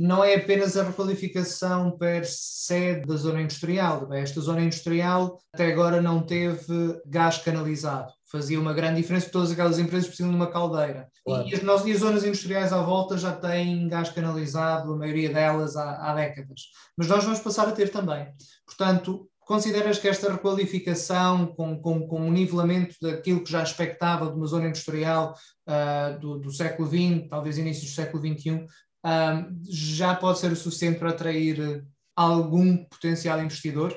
não 0.00 0.24
é 0.24 0.34
apenas 0.34 0.78
a 0.78 0.82
requalificação 0.82 1.90
per 1.90 2.24
se 2.24 3.02
da 3.06 3.16
zona 3.16 3.42
industrial. 3.42 4.10
Esta 4.14 4.40
zona 4.40 4.62
industrial 4.62 5.38
até 5.52 5.70
agora 5.70 6.00
não 6.00 6.22
teve 6.22 6.98
gás 7.04 7.36
canalizado. 7.36 8.10
Fazia 8.32 8.58
uma 8.58 8.72
grande 8.72 9.02
diferença, 9.02 9.28
todas 9.28 9.50
aquelas 9.50 9.78
empresas 9.78 10.06
precisam 10.06 10.30
de 10.30 10.36
uma 10.36 10.46
caldeira. 10.46 11.06
Claro. 11.22 11.46
E, 11.46 11.54
as, 11.54 11.62
nossas, 11.62 11.86
e 11.86 11.92
as 11.92 11.98
zonas 11.98 12.24
industriais 12.24 12.72
à 12.72 12.80
volta 12.80 13.18
já 13.18 13.32
têm 13.32 13.88
gás 13.88 14.08
canalizado, 14.08 14.94
a 14.94 14.96
maioria 14.96 15.28
delas 15.34 15.76
há, 15.76 15.96
há 15.96 16.14
décadas. 16.14 16.62
Mas 16.96 17.06
nós 17.06 17.22
vamos 17.22 17.40
passar 17.40 17.68
a 17.68 17.72
ter 17.72 17.90
também. 17.90 18.26
Portanto, 18.64 19.28
consideras 19.50 19.98
que 19.98 20.08
esta 20.08 20.32
requalificação, 20.32 21.48
com, 21.48 21.78
com, 21.78 22.06
com 22.06 22.20
um 22.20 22.30
nivelamento 22.30 22.94
daquilo 23.02 23.44
que 23.44 23.50
já 23.50 23.62
expectava 23.62 24.30
de 24.30 24.36
uma 24.36 24.46
zona 24.46 24.68
industrial 24.68 25.34
uh, 25.68 26.18
do, 26.20 26.38
do, 26.38 26.52
século 26.52 26.88
XX, 26.88 27.28
talvez 27.28 27.58
início 27.58 27.82
do 27.82 27.90
século 27.90 28.22
XXI, 28.22 28.64
um, 29.04 29.62
já 29.68 30.14
pode 30.14 30.38
ser 30.38 30.52
o 30.52 30.56
suficiente 30.56 30.98
para 30.98 31.10
atrair 31.10 31.84
algum 32.14 32.76
potencial 32.84 33.40
investidor? 33.42 33.94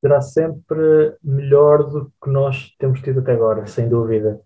Será 0.00 0.20
sempre 0.20 1.16
melhor 1.22 1.84
do 1.84 2.12
que 2.22 2.30
nós 2.30 2.74
temos 2.78 3.00
tido 3.00 3.20
até 3.20 3.32
agora, 3.32 3.66
sem 3.66 3.88
dúvida. 3.88 4.40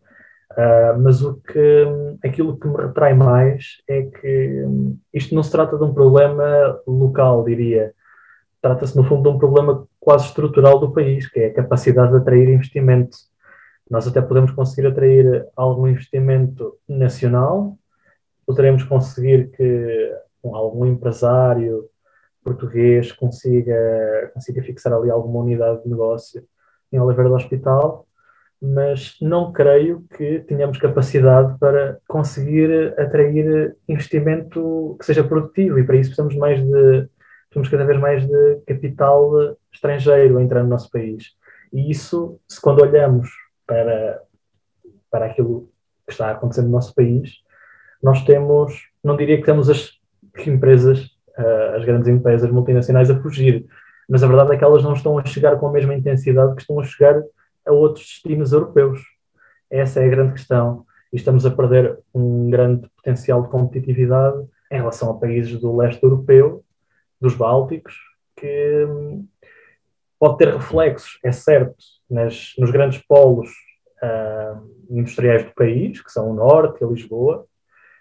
Uh, 0.53 0.99
mas 1.03 1.23
o 1.23 1.35
que, 1.41 1.85
aquilo 2.25 2.59
que 2.59 2.67
me 2.69 2.77
retrai 2.77 3.13
mais 3.13 3.77
é 3.89 4.03
que 4.03 4.65
isto 5.13 5.35
não 5.35 5.43
se 5.43 5.51
trata 5.51 5.77
de 5.77 5.85
um 5.85 5.93
problema 5.93 6.81
local, 6.87 7.45
diria. 7.45 7.93
trata-se, 8.63 8.97
no 8.97 9.05
fundo, 9.05 9.29
de 9.29 9.37
um 9.37 9.39
problema 9.39 9.87
quase 10.01 10.27
estrutural 10.27 10.79
do 10.79 10.93
país, 10.93 11.29
que 11.29 11.41
é 11.41 11.47
a 11.47 11.55
capacidade 11.55 12.13
de 12.13 12.19
atrair 12.19 12.49
investimento. 12.49 13.17
Nós 13.91 14.07
até 14.07 14.21
podemos 14.21 14.51
conseguir 14.53 14.87
atrair 14.87 15.47
algum 15.57 15.87
investimento 15.89 16.77
nacional, 16.89 17.79
poderemos 18.49 18.83
conseguir 18.83 19.51
que 19.51 20.17
algum 20.43 20.87
empresário 20.87 21.85
português 22.43 23.13
consiga, 23.13 24.31
consiga 24.33 24.63
fixar 24.63 24.95
ali 24.95 25.11
alguma 25.11 25.41
unidade 25.41 25.83
de 25.83 25.91
negócio 25.91 26.43
em 26.91 26.99
Oliveira 26.99 27.29
do 27.29 27.37
Hospital, 27.37 28.07
mas 28.59 29.19
não 29.21 29.53
creio 29.53 30.03
que 30.17 30.41
tenhamos 30.41 30.79
capacidade 30.79 31.59
para 31.59 31.99
conseguir 32.09 32.99
atrair 32.99 33.77
investimento 33.87 34.97
que 34.99 35.05
seja 35.05 35.23
produtivo 35.23 35.79
e 35.79 35.85
para 35.85 35.97
isso 35.97 36.09
precisamos 36.09 36.35
mais 36.35 36.59
de 36.59 37.07
precisamos 37.51 37.69
cada 37.69 37.85
vez 37.85 38.01
mais 38.01 38.27
de 38.27 38.63
capital 38.67 39.59
estrangeiro 39.71 40.39
a 40.39 40.43
entrar 40.43 40.63
no 40.63 40.71
nosso 40.71 40.91
país. 40.91 41.35
E 41.71 41.91
isso, 41.91 42.41
se 42.49 42.59
quando 42.59 42.81
olhamos 42.81 43.29
para, 43.67 44.23
para 45.11 45.27
aquilo 45.27 45.71
que 46.07 46.13
está 46.13 46.31
acontecendo 46.31 46.67
no 46.67 46.73
nosso 46.73 46.95
país, 46.95 47.43
nós 48.03 48.25
temos, 48.25 48.89
não 49.03 49.17
diria 49.17 49.37
que 49.39 49.45
temos 49.45 49.69
as 49.69 49.93
empresas, 50.47 51.05
uh, 51.39 51.77
as 51.77 51.85
grandes 51.85 52.09
empresas 52.09 52.51
multinacionais 52.51 53.11
a 53.11 53.21
fugir, 53.21 53.67
mas 54.09 54.23
a 54.23 54.27
verdade 54.27 54.55
é 54.55 54.57
que 54.57 54.65
elas 54.65 54.83
não 54.83 54.95
estão 54.95 55.19
a 55.19 55.25
chegar 55.25 55.57
com 55.59 55.69
a 55.69 55.73
mesma 55.73 55.95
intensidade 55.95 56.55
que 56.55 56.63
estão 56.63 56.81
a 56.81 56.85
chegar 56.85 57.23
a 57.67 57.73
outros 57.73 58.07
destinos 58.07 58.53
europeus. 58.53 59.01
Essa 59.71 60.01
é 60.01 60.07
a 60.07 60.11
grande 60.11 60.33
questão. 60.33 60.87
E 61.13 61.17
estamos 61.17 61.45
a 61.45 61.51
perder 61.51 61.99
um 62.15 62.49
grande 62.51 62.89
potencial 62.97 63.43
de 63.43 63.49
competitividade 63.49 64.47
em 64.71 64.77
relação 64.77 65.11
a 65.11 65.19
países 65.19 65.61
do 65.61 65.77
leste 65.77 66.03
europeu, 66.03 66.65
dos 67.21 67.35
Bálticos, 67.35 67.95
que 68.37 68.87
hum, 68.89 69.27
pode 70.19 70.39
ter 70.39 70.55
reflexos, 70.55 71.19
é 71.25 71.33
certo, 71.33 71.77
nas, 72.09 72.55
nos 72.59 72.71
grandes 72.71 73.03
polos 73.07 73.49
uh, 74.03 74.71
industriais 74.91 75.45
do 75.45 75.53
país, 75.55 76.01
que 76.01 76.13
são 76.13 76.31
o 76.31 76.35
Norte 76.35 76.83
e 76.83 76.87
Lisboa, 76.87 77.47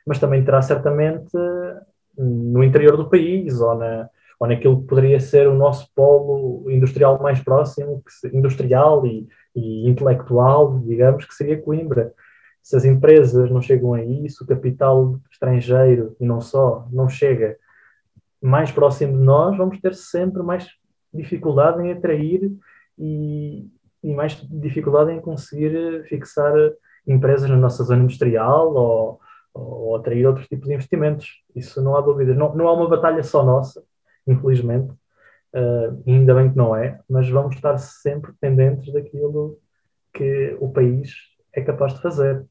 mas 0.08 0.20
também 0.20 0.44
terá 0.44 0.62
certamente 0.62 1.38
no 2.18 2.64
interior 2.64 2.96
do 2.96 3.10
país 3.10 3.60
ou, 3.60 3.76
na, 3.76 4.10
ou 4.40 4.48
naquilo 4.48 4.82
que 4.82 4.88
poderia 4.88 5.20
ser 5.20 5.48
o 5.48 5.54
nosso 5.54 5.92
polo 5.94 6.72
industrial 6.72 7.22
mais 7.22 7.42
próximo, 7.42 8.02
industrial 8.34 9.06
e, 9.06 9.28
e 9.54 9.88
intelectual, 9.88 10.80
digamos, 10.80 11.26
que 11.26 11.36
seria 11.36 11.62
Coimbra. 11.62 12.14
Se 12.64 12.76
as 12.76 12.86
empresas 12.86 13.52
não 13.52 13.62
chegam 13.62 13.94
a 13.94 14.04
isso, 14.04 14.44
o 14.44 14.48
capital 14.48 15.20
estrangeiro, 15.30 16.16
e 16.20 16.26
não 16.26 16.40
só, 16.40 16.88
não 16.92 17.10
chega 17.10 17.58
mais 18.42 18.72
próximo 18.72 19.12
de 19.14 19.24
nós, 19.24 19.58
vamos 19.58 19.80
ter 19.80 19.94
sempre 19.94 20.42
mais 20.42 20.70
dificuldade 21.14 21.82
em 21.82 21.92
atrair 21.92 22.52
e, 22.98 23.68
e 24.04 24.14
mais 24.14 24.36
dificuldade 24.50 25.12
em 25.12 25.20
conseguir 25.20 26.06
fixar 26.08 26.54
empresas 27.06 27.50
na 27.50 27.58
nossa 27.58 27.84
zona 27.84 28.04
industrial 28.04 28.74
ou, 28.74 29.20
ou 29.58 29.96
atrair 29.96 30.26
outros 30.26 30.48
tipos 30.48 30.68
de 30.68 30.74
investimentos. 30.74 31.44
Isso 31.56 31.82
não 31.82 31.96
há 31.96 32.02
dúvida. 32.02 32.34
Não, 32.34 32.56
não 32.56 32.68
é 32.68 32.72
uma 32.72 32.90
batalha 32.90 33.24
só 33.24 33.44
nossa, 33.44 33.84
infelizmente, 34.28 34.92
uh, 35.54 36.04
ainda 36.06 36.36
bem 36.36 36.52
que 36.52 36.58
não 36.58 36.76
é, 36.76 37.00
mas 37.10 37.30
vamos 37.30 37.56
estar 37.56 37.78
sempre 37.78 38.34
pendentes 38.40 38.92
daquilo 38.94 39.60
que 40.14 40.58
o 40.60 40.70
país 40.70 41.14
é 41.54 41.62
capaz 41.62 41.94
de 41.94 42.02
fazer. 42.02 42.46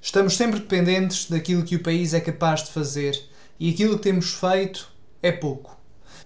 Estamos 0.00 0.36
sempre 0.36 0.60
dependentes 0.60 1.28
daquilo 1.28 1.64
que 1.64 1.76
o 1.76 1.82
país 1.82 2.14
é 2.14 2.20
capaz 2.20 2.62
de 2.62 2.70
fazer 2.70 3.18
e 3.58 3.70
aquilo 3.70 3.96
que 3.96 4.04
temos 4.04 4.32
feito 4.34 4.90
é 5.22 5.32
pouco. 5.32 5.76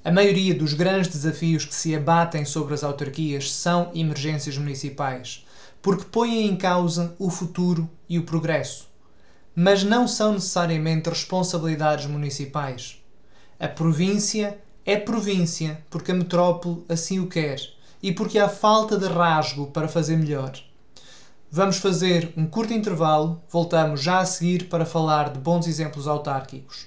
A 0.04 0.10
maioria 0.10 0.54
dos 0.54 0.74
grandes 0.74 1.08
desafios 1.08 1.64
que 1.64 1.74
se 1.74 1.94
abatem 1.94 2.44
sobre 2.44 2.74
as 2.74 2.84
autarquias 2.84 3.52
são 3.52 3.90
emergências 3.94 4.58
municipais, 4.58 5.46
porque 5.82 6.04
põem 6.04 6.46
em 6.46 6.56
causa 6.56 7.14
o 7.18 7.28
futuro 7.28 7.90
e 8.08 8.18
o 8.18 8.22
progresso. 8.22 8.88
Mas 9.54 9.82
não 9.82 10.06
são 10.06 10.34
necessariamente 10.34 11.10
responsabilidades 11.10 12.06
municipais. 12.06 13.02
A 13.58 13.66
província 13.66 14.58
é 14.86 14.96
província 14.96 15.84
porque 15.90 16.12
a 16.12 16.14
metrópole 16.14 16.84
assim 16.88 17.18
o 17.18 17.26
quer 17.26 17.60
e 18.02 18.12
porque 18.12 18.38
há 18.38 18.48
falta 18.48 18.96
de 18.96 19.06
rasgo 19.06 19.66
para 19.66 19.88
fazer 19.88 20.16
melhor. 20.16 20.52
Vamos 21.50 21.76
fazer 21.76 22.32
um 22.36 22.46
curto 22.46 22.72
intervalo, 22.72 23.42
voltamos 23.50 24.00
já 24.00 24.20
a 24.20 24.24
seguir 24.24 24.68
para 24.68 24.86
falar 24.86 25.30
de 25.30 25.38
bons 25.38 25.66
exemplos 25.66 26.06
autárquicos. 26.06 26.86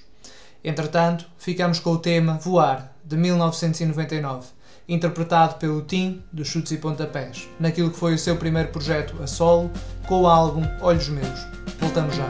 Entretanto, 0.64 1.28
ficamos 1.38 1.78
com 1.78 1.92
o 1.92 1.98
tema 1.98 2.38
Voar, 2.38 2.92
de 3.04 3.16
1999 3.16 4.55
interpretado 4.88 5.56
pelo 5.56 5.82
Tim 5.82 6.22
dos 6.32 6.48
Chutes 6.48 6.72
e 6.72 6.78
Pontapés, 6.78 7.48
naquilo 7.58 7.90
que 7.90 7.98
foi 7.98 8.14
o 8.14 8.18
seu 8.18 8.36
primeiro 8.36 8.70
projeto 8.70 9.14
a 9.22 9.26
solo, 9.26 9.70
com 10.06 10.22
o 10.22 10.26
álbum 10.26 10.62
Olhos 10.80 11.08
Meus. 11.08 11.40
Voltamos 11.78 12.14
já. 12.14 12.26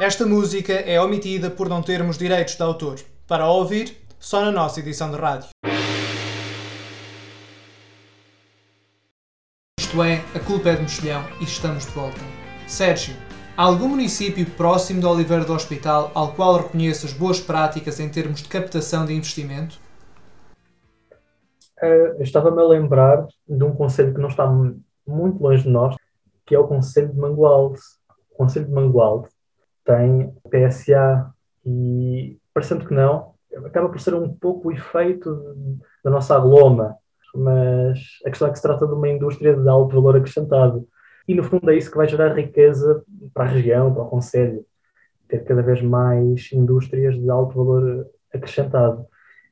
Esta 0.00 0.24
música 0.24 0.72
é 0.72 1.00
omitida 1.00 1.50
por 1.50 1.68
não 1.68 1.82
termos 1.82 2.16
direitos 2.16 2.54
de 2.54 2.62
autor. 2.62 3.00
Para 3.26 3.48
ouvir, 3.48 3.96
só 4.18 4.44
na 4.44 4.52
nossa 4.52 4.78
edição 4.78 5.10
de 5.10 5.16
rádio. 5.16 5.48
Isto 9.80 10.02
é, 10.02 10.24
a 10.34 10.38
culpa 10.38 10.68
é 10.68 10.76
de 10.76 10.82
Mexilhão 10.82 11.24
e 11.40 11.44
estamos 11.44 11.86
de 11.86 11.92
volta. 11.92 12.20
Sérgio, 12.66 13.16
algum 13.58 13.88
município 13.88 14.46
próximo 14.52 15.00
de 15.00 15.06
Oliveira 15.06 15.44
do 15.44 15.52
Hospital 15.52 16.12
ao 16.14 16.32
qual 16.32 16.58
reconheças 16.58 17.12
boas 17.12 17.40
práticas 17.40 17.98
em 17.98 18.08
termos 18.08 18.40
de 18.40 18.48
captação 18.48 19.04
de 19.04 19.12
investimento? 19.12 19.80
Uh, 21.82 22.22
estava-me 22.22 22.62
a 22.62 22.64
lembrar 22.64 23.26
de 23.48 23.64
um 23.64 23.74
conselho 23.74 24.14
que 24.14 24.20
não 24.20 24.28
está 24.28 24.46
muito 25.04 25.42
longe 25.42 25.64
de 25.64 25.70
nós, 25.70 25.96
que 26.46 26.54
é 26.54 26.58
o 26.58 26.68
Conselho 26.68 27.08
de 27.08 27.18
Mangualde. 27.18 27.80
O 28.30 28.36
Conselho 28.36 28.66
de 28.66 28.72
Mangualde 28.72 29.28
tem 29.84 30.32
PSA 30.48 31.28
e, 31.66 32.38
parecendo 32.54 32.86
que 32.86 32.94
não, 32.94 33.32
acaba 33.64 33.88
por 33.88 34.00
ser 34.00 34.14
um 34.14 34.32
pouco 34.32 34.68
o 34.68 34.72
efeito 34.72 35.34
da 36.04 36.12
nossa 36.12 36.36
agloma, 36.36 36.96
mas 37.34 37.98
a 38.24 38.30
questão 38.30 38.46
é 38.46 38.50
que 38.52 38.56
se 38.56 38.62
trata 38.62 38.86
de 38.86 38.92
uma 38.92 39.08
indústria 39.08 39.56
de 39.56 39.68
alto 39.68 39.96
valor 39.96 40.16
acrescentado 40.16 40.86
e 41.28 41.34
no 41.34 41.44
fundo 41.44 41.70
é 41.70 41.76
isso 41.76 41.90
que 41.90 41.96
vai 41.98 42.08
gerar 42.08 42.34
riqueza 42.34 43.04
para 43.34 43.44
a 43.44 43.48
região, 43.48 43.92
para 43.92 44.02
o 44.02 44.08
Conselho, 44.08 44.64
ter 45.28 45.44
cada 45.44 45.60
vez 45.60 45.82
mais 45.82 46.50
indústrias 46.54 47.14
de 47.20 47.28
alto 47.28 47.54
valor 47.54 48.06
acrescentado. 48.32 49.04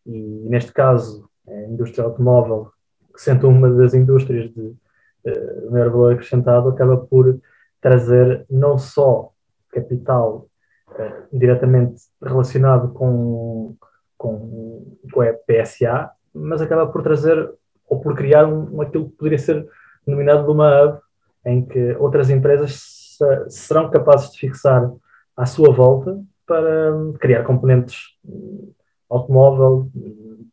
E 0.06 0.46
neste 0.48 0.72
caso, 0.72 1.28
a 1.46 1.54
indústria 1.64 2.04
automóvel, 2.04 2.72
que 3.14 3.20
sendo 3.20 3.46
uma 3.48 3.70
das 3.70 3.92
indústrias 3.92 4.50
de 4.54 4.60
uh, 4.60 5.70
maior 5.70 5.90
valor 5.90 6.12
acrescentado, 6.14 6.70
acaba 6.70 6.96
por 6.96 7.38
trazer 7.78 8.46
não 8.48 8.78
só 8.78 9.32
capital 9.70 10.48
uh, 10.88 11.38
diretamente 11.38 12.00
relacionado 12.22 12.88
com, 12.94 13.76
com, 14.16 14.96
com 15.12 15.20
a 15.20 15.34
PSA, 15.34 16.10
mas 16.32 16.62
acaba 16.62 16.86
por 16.86 17.02
trazer 17.02 17.52
ou 17.86 18.00
por 18.00 18.16
criar 18.16 18.46
um, 18.46 18.80
aquilo 18.80 19.10
que 19.10 19.16
poderia 19.16 19.38
ser 19.38 19.68
denominado 20.06 20.44
de 20.44 20.50
uma 20.50 20.84
hub 20.84 21.05
em 21.46 21.64
que 21.64 21.96
outras 21.98 22.28
empresas 22.28 23.16
serão 23.48 23.88
capazes 23.88 24.32
de 24.32 24.40
fixar 24.40 24.92
à 25.36 25.46
sua 25.46 25.72
volta 25.72 26.20
para 26.46 26.94
hum, 26.94 27.14
criar 27.14 27.44
componentes 27.44 27.96
hum, 28.24 28.72
automóvel, 29.08 29.88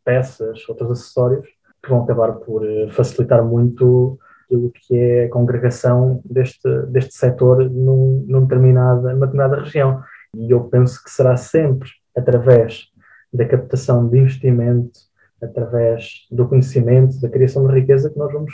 peças, 0.04 0.66
outros 0.68 0.90
acessórios, 0.90 1.46
que 1.82 1.90
vão 1.90 2.04
acabar 2.04 2.32
por 2.34 2.66
eh, 2.66 2.88
facilitar 2.90 3.44
muito 3.44 4.18
aquilo 4.44 4.70
que 4.70 4.96
é 4.96 5.24
a 5.24 5.30
congregação 5.30 6.20
deste, 6.24 6.68
deste 6.86 7.14
setor 7.14 7.68
num, 7.68 8.24
num 8.28 8.42
determinada, 8.42 9.12
numa 9.12 9.26
determinada 9.26 9.62
região. 9.62 10.02
E 10.34 10.50
eu 10.50 10.64
penso 10.64 11.02
que 11.02 11.10
será 11.10 11.36
sempre 11.36 11.88
através 12.16 12.88
da 13.32 13.44
captação 13.44 14.08
de 14.08 14.18
investimento, 14.18 15.00
através 15.42 16.26
do 16.30 16.46
conhecimento, 16.48 17.20
da 17.20 17.28
criação 17.28 17.66
de 17.66 17.74
riqueza, 17.74 18.10
que 18.10 18.18
nós 18.18 18.32
vamos, 18.32 18.52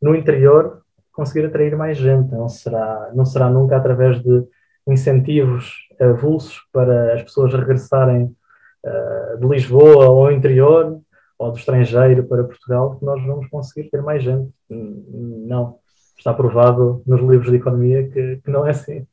no 0.00 0.14
interior, 0.14 0.82
conseguir 1.16 1.46
atrair 1.46 1.74
mais 1.76 1.96
gente. 1.96 2.30
Não 2.30 2.48
será, 2.48 3.10
não 3.14 3.24
será 3.24 3.50
nunca 3.50 3.76
através 3.76 4.22
de 4.22 4.44
incentivos 4.86 5.88
avulsos 5.98 6.60
para 6.72 7.14
as 7.14 7.22
pessoas 7.22 7.52
regressarem 7.52 8.24
uh, 8.84 9.38
de 9.40 9.46
Lisboa 9.48 10.04
ao 10.04 10.30
interior 10.30 11.00
ou 11.38 11.50
do 11.50 11.58
estrangeiro 11.58 12.24
para 12.24 12.44
Portugal 12.44 12.96
que 12.96 13.04
nós 13.04 13.24
vamos 13.24 13.48
conseguir 13.48 13.90
ter 13.90 14.02
mais 14.02 14.22
gente. 14.22 14.50
Não. 14.70 15.78
Está 16.16 16.32
provado 16.32 17.02
nos 17.06 17.20
livros 17.20 17.50
de 17.50 17.56
economia 17.56 18.08
que, 18.08 18.40
que 18.42 18.50
não 18.50 18.66
é 18.66 18.70
assim. 18.70 19.06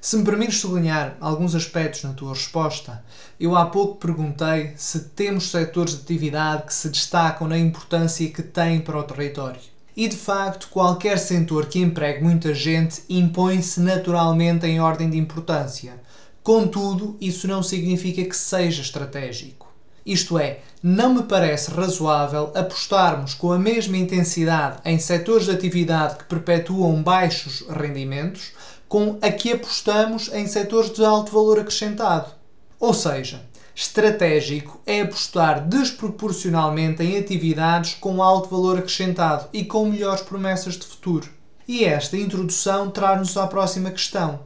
Se 0.00 0.16
me 0.16 0.24
permites 0.24 0.60
sublinhar 0.60 1.16
alguns 1.20 1.56
aspectos 1.56 2.04
na 2.04 2.12
tua 2.12 2.32
resposta, 2.32 3.04
eu 3.40 3.56
há 3.56 3.66
pouco 3.66 3.98
perguntei 3.98 4.72
se 4.76 5.08
temos 5.10 5.50
setores 5.50 5.96
de 5.96 6.02
atividade 6.02 6.62
que 6.62 6.74
se 6.74 6.88
destacam 6.88 7.48
na 7.48 7.58
importância 7.58 8.30
que 8.30 8.42
têm 8.42 8.80
para 8.80 8.98
o 8.98 9.02
território. 9.02 9.60
E 9.98 10.06
de 10.06 10.16
facto, 10.16 10.68
qualquer 10.68 11.18
setor 11.18 11.66
que 11.66 11.80
empregue 11.80 12.22
muita 12.22 12.54
gente 12.54 13.02
impõe-se 13.10 13.80
naturalmente 13.80 14.64
em 14.64 14.80
ordem 14.80 15.10
de 15.10 15.18
importância. 15.18 16.00
Contudo, 16.40 17.16
isso 17.20 17.48
não 17.48 17.64
significa 17.64 18.24
que 18.24 18.36
seja 18.36 18.80
estratégico. 18.80 19.66
Isto 20.06 20.38
é, 20.38 20.60
não 20.80 21.14
me 21.14 21.24
parece 21.24 21.72
razoável 21.72 22.52
apostarmos 22.54 23.34
com 23.34 23.50
a 23.50 23.58
mesma 23.58 23.96
intensidade 23.96 24.78
em 24.84 25.00
setores 25.00 25.46
de 25.46 25.50
atividade 25.50 26.18
que 26.18 26.26
perpetuam 26.26 27.02
baixos 27.02 27.64
rendimentos 27.68 28.52
com 28.88 29.18
a 29.20 29.32
que 29.32 29.52
apostamos 29.52 30.32
em 30.32 30.46
setores 30.46 30.92
de 30.92 31.04
alto 31.04 31.32
valor 31.32 31.58
acrescentado. 31.58 32.30
Ou 32.78 32.94
seja, 32.94 33.42
estratégico 33.78 34.80
é 34.84 35.02
apostar 35.02 35.64
desproporcionalmente 35.64 37.00
em 37.00 37.16
atividades 37.16 37.94
com 37.94 38.20
alto 38.20 38.48
valor 38.48 38.76
acrescentado 38.76 39.46
e 39.52 39.64
com 39.64 39.86
melhores 39.86 40.20
promessas 40.20 40.74
de 40.74 40.84
futuro. 40.84 41.28
E 41.68 41.84
esta 41.84 42.16
introdução 42.16 42.90
traz-nos 42.90 43.36
à 43.36 43.46
próxima 43.46 43.92
questão. 43.92 44.40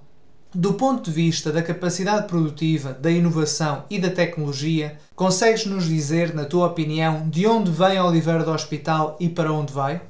Do 0.55 0.75
ponto 0.75 1.05
de 1.05 1.11
vista 1.11 1.51
da 1.51 1.62
capacidade 1.62 2.29
produtiva, 2.29 2.92
da 2.92 3.11
inovação 3.11 3.85
e 3.88 3.99
da 3.99 4.11
tecnologia, 4.11 4.99
consegues 5.16 5.64
nos 5.64 5.85
dizer, 5.88 6.35
na 6.35 6.45
tua 6.45 6.66
opinião, 6.66 7.27
de 7.31 7.47
onde 7.47 7.71
vem 7.71 7.99
Oliveira 7.99 8.45
do 8.45 8.51
Hospital 8.51 9.16
e 9.18 9.31
para 9.31 9.51
onde 9.51 9.73
vai? 9.73 10.03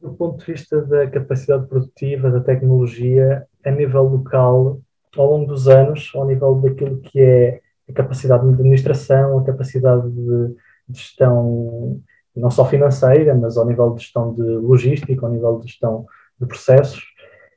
Do 0.00 0.14
ponto 0.14 0.38
de 0.38 0.50
vista 0.50 0.80
da 0.80 1.06
capacidade 1.10 1.66
produtiva, 1.66 2.30
da 2.30 2.40
tecnologia, 2.40 3.46
a 3.62 3.70
nível 3.70 4.04
local, 4.04 4.80
ao 5.14 5.30
longo 5.30 5.48
dos 5.48 5.68
anos, 5.68 6.10
ao 6.14 6.26
nível 6.26 6.54
daquilo 6.54 7.02
que 7.02 7.20
é 7.20 7.60
a 7.90 7.94
capacidade 7.94 8.44
de 8.46 8.54
administração, 8.54 9.38
a 9.38 9.44
capacidade 9.44 10.08
de 10.10 10.56
gestão, 10.88 12.00
não 12.34 12.50
só 12.50 12.64
financeira, 12.64 13.34
mas 13.34 13.56
ao 13.56 13.66
nível 13.66 13.90
de 13.94 14.02
gestão 14.02 14.32
de 14.34 14.42
logística, 14.42 15.26
ao 15.26 15.32
nível 15.32 15.58
de 15.58 15.66
gestão 15.66 16.06
de 16.40 16.46
processos, 16.46 17.02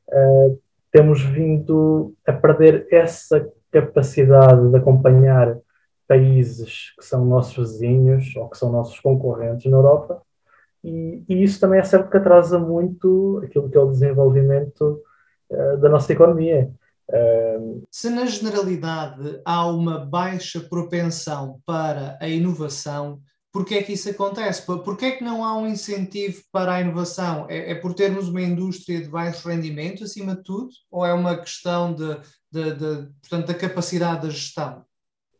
uh, 0.10 0.60
temos 0.91 1.22
vindo 1.22 2.13
a 2.26 2.34
perder 2.34 2.88
essa 2.91 3.48
capacidade 3.72 4.69
de 4.69 4.78
acompanhar 4.78 5.58
países 6.08 6.93
que 7.00 7.06
são 7.06 7.26
nossos 7.26 7.72
vizinhos 7.72 8.36
ou 8.36 8.50
que 8.50 8.58
são 8.58 8.72
nossos 8.72 9.00
concorrentes 9.00 9.69
na 9.72 9.78
Europa, 9.78 10.22
e, 10.84 11.24
e 11.30 11.43
isso 11.43 11.60
também 11.60 11.80
é 11.80 11.84
certo 11.84 12.10
que 12.10 12.17
atrasa 12.17 12.60
muito 12.60 13.41
aquilo 13.43 13.69
que 13.69 13.78
é 13.78 13.82
o 13.82 13.89
desenvolvimento 13.89 15.02
uh, 15.50 15.78
da 15.78 15.89
nossa 15.89 16.12
economia. 16.12 16.69
Se 17.91 18.10
na 18.10 18.26
generalidade 18.26 19.39
há 19.45 19.67
uma 19.67 20.04
baixa 20.04 20.60
propensão 20.60 21.62
para 21.65 22.17
a 22.19 22.28
inovação, 22.28 23.21
Porquê 23.54 23.76
é 23.76 23.84
que 23.84 23.93
isso 23.93 24.10
acontece? 24.10 24.65
Porquê 24.65 25.06
é 25.06 25.12
que 25.12 25.23
não 25.23 25.45
há 25.45 25.56
um 25.56 25.67
incentivo 25.67 26.41
para 26.52 26.73
a 26.73 26.82
inovação? 26.82 27.45
É, 27.47 27.71
é, 27.71 27.76
por 27.76 27.93
termos 27.93 28.28
uma 28.28 28.41
indústria 28.41 28.99
de 28.99 29.08
baixo 29.08 29.47
rendimento, 29.47 30.04
acima 30.04 30.36
de 30.36 30.41
tudo? 30.41 30.69
Ou 30.89 31.06
é 31.06 31.13
uma 31.13 31.38
questão 31.38 31.93
de, 31.93 32.17
de, 32.52 32.71
de, 32.73 33.10
portanto, 33.21 33.45
da 33.45 33.54
capacidade 33.54 34.23
da 34.23 34.30
gestão? 34.32 34.84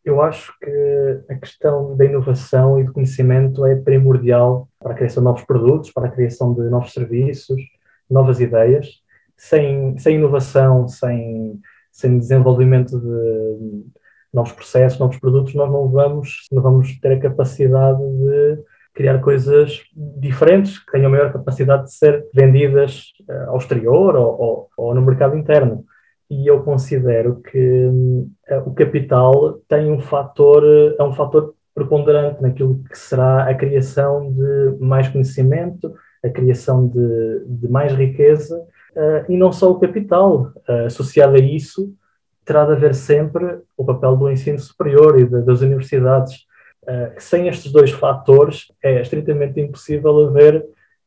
Eu 0.06 0.22
acho 0.22 0.54
que 0.60 1.24
a 1.28 1.36
questão 1.36 1.98
da 1.98 2.06
inovação 2.06 2.80
e 2.80 2.84
do 2.84 2.94
conhecimento 2.94 3.66
é 3.66 3.76
primordial 3.76 4.70
para 4.80 4.92
a 4.92 4.96
criação 4.96 5.24
de 5.24 5.26
novos 5.26 5.44
produtos, 5.44 5.92
para 5.92 6.08
a 6.08 6.12
criação 6.12 6.54
de 6.54 6.70
novos 6.70 6.94
serviços, 6.94 7.60
novas 8.08 8.40
ideias. 8.40 9.02
Sem, 9.50 9.98
sem 9.98 10.16
inovação, 10.16 10.88
sem, 10.88 11.60
sem 11.92 12.18
desenvolvimento 12.18 12.98
de 12.98 13.84
novos 14.34 14.54
processos, 14.54 14.98
novos 14.98 15.20
produtos, 15.20 15.54
nós 15.54 15.70
não 15.70 15.90
vamos, 15.90 16.48
não 16.50 16.62
vamos 16.62 16.98
ter 17.00 17.12
a 17.12 17.20
capacidade 17.20 18.00
de 18.00 18.64
criar 18.94 19.20
coisas 19.20 19.82
diferentes 20.18 20.80
que 20.80 20.94
tenham 20.94 21.12
maior 21.12 21.34
capacidade 21.34 21.86
de 21.86 21.94
ser 21.94 22.26
vendidas 22.34 23.12
uh, 23.30 23.50
ao 23.50 23.58
exterior 23.58 24.16
ou, 24.16 24.42
ou, 24.42 24.70
ou, 24.78 24.96
no 24.96 25.02
mercado 25.02 25.38
interno. 25.38 25.84
E 26.30 26.48
eu 26.48 26.64
considero 26.64 27.42
que 27.42 27.86
uh, 27.86 28.58
o 28.66 28.74
capital 28.74 29.60
tem 29.68 29.92
um 29.92 30.00
fator, 30.00 30.64
uh, 30.64 30.96
é 30.98 31.04
um 31.04 31.14
fator 31.14 31.54
preponderante 31.76 32.42
naquilo 32.42 32.82
que 32.90 32.98
será 32.98 33.50
a 33.50 33.56
criação 33.56 34.32
de 34.32 34.78
mais 34.80 35.10
conhecimento, 35.10 35.94
a 36.24 36.30
criação 36.30 36.88
de, 36.88 37.46
de 37.46 37.68
mais 37.68 37.92
riqueza, 37.92 38.58
e 39.28 39.38
não 39.38 39.52
só 39.52 39.72
o 39.72 39.80
capital. 39.80 40.52
associado 40.86 41.36
a 41.36 41.40
isso, 41.40 41.96
terá 42.46 42.66
de 42.66 42.74
haver 42.74 42.94
sempre 42.94 43.60
o 43.78 43.86
papel 43.86 44.16
do 44.16 44.30
ensino 44.30 44.60
superior 44.60 45.20
e 45.20 45.26
de, 45.26 45.42
das 45.42 45.62
universidades. 45.62 46.46
Uh, 46.84 47.16
sem 47.18 47.48
estes 47.48 47.72
dois 47.72 47.92
fatores, 47.92 48.72
é 48.84 49.02
estritamente 49.02 49.60
impossível 49.60 50.28
haver 50.28 50.66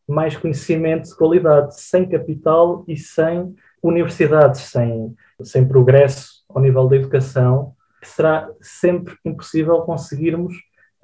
mais 0.08 0.36
conhecimento 0.36 1.08
de 1.08 1.16
qualidade, 1.16 1.78
sem 1.78 2.08
capital 2.08 2.84
e 2.88 2.96
sem 2.96 3.54
universidades, 3.82 4.62
sem, 4.62 5.14
sem 5.42 5.66
progresso 5.66 6.44
ao 6.48 6.62
nível 6.62 6.88
da 6.88 6.96
educação, 6.96 7.74
será 8.02 8.48
sempre 8.60 9.16
impossível 9.24 9.82
conseguirmos 9.82 10.54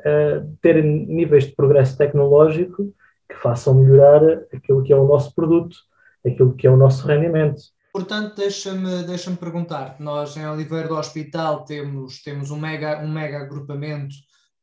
uh, 0.01 0.57
ter 0.62 0.83
níveis 0.83 1.45
de 1.45 1.55
progresso 1.55 1.99
tecnológico 1.99 2.95
que 3.29 3.37
façam 3.37 3.75
melhorar 3.75 4.23
aquilo 4.53 4.83
que 4.83 4.92
é 4.92 4.97
o 4.97 5.07
nosso 5.07 5.35
produto, 5.35 5.77
aquilo 6.26 6.54
que 6.54 6.66
é 6.66 6.70
o 6.70 6.76
nosso 6.76 7.06
rendimento. 7.06 7.61
Portanto, 7.92 8.37
deixa-me 8.37 9.02
deixa 9.04 9.30
perguntar. 9.32 9.96
Nós 10.00 10.35
em 10.37 10.46
Oliveira 10.46 10.88
do 10.88 10.96
Hospital 10.96 11.64
temos, 11.64 12.22
temos 12.22 12.50
um, 12.50 12.58
mega, 12.58 13.00
um 13.02 13.12
mega 13.12 13.38
agrupamento 13.38 14.14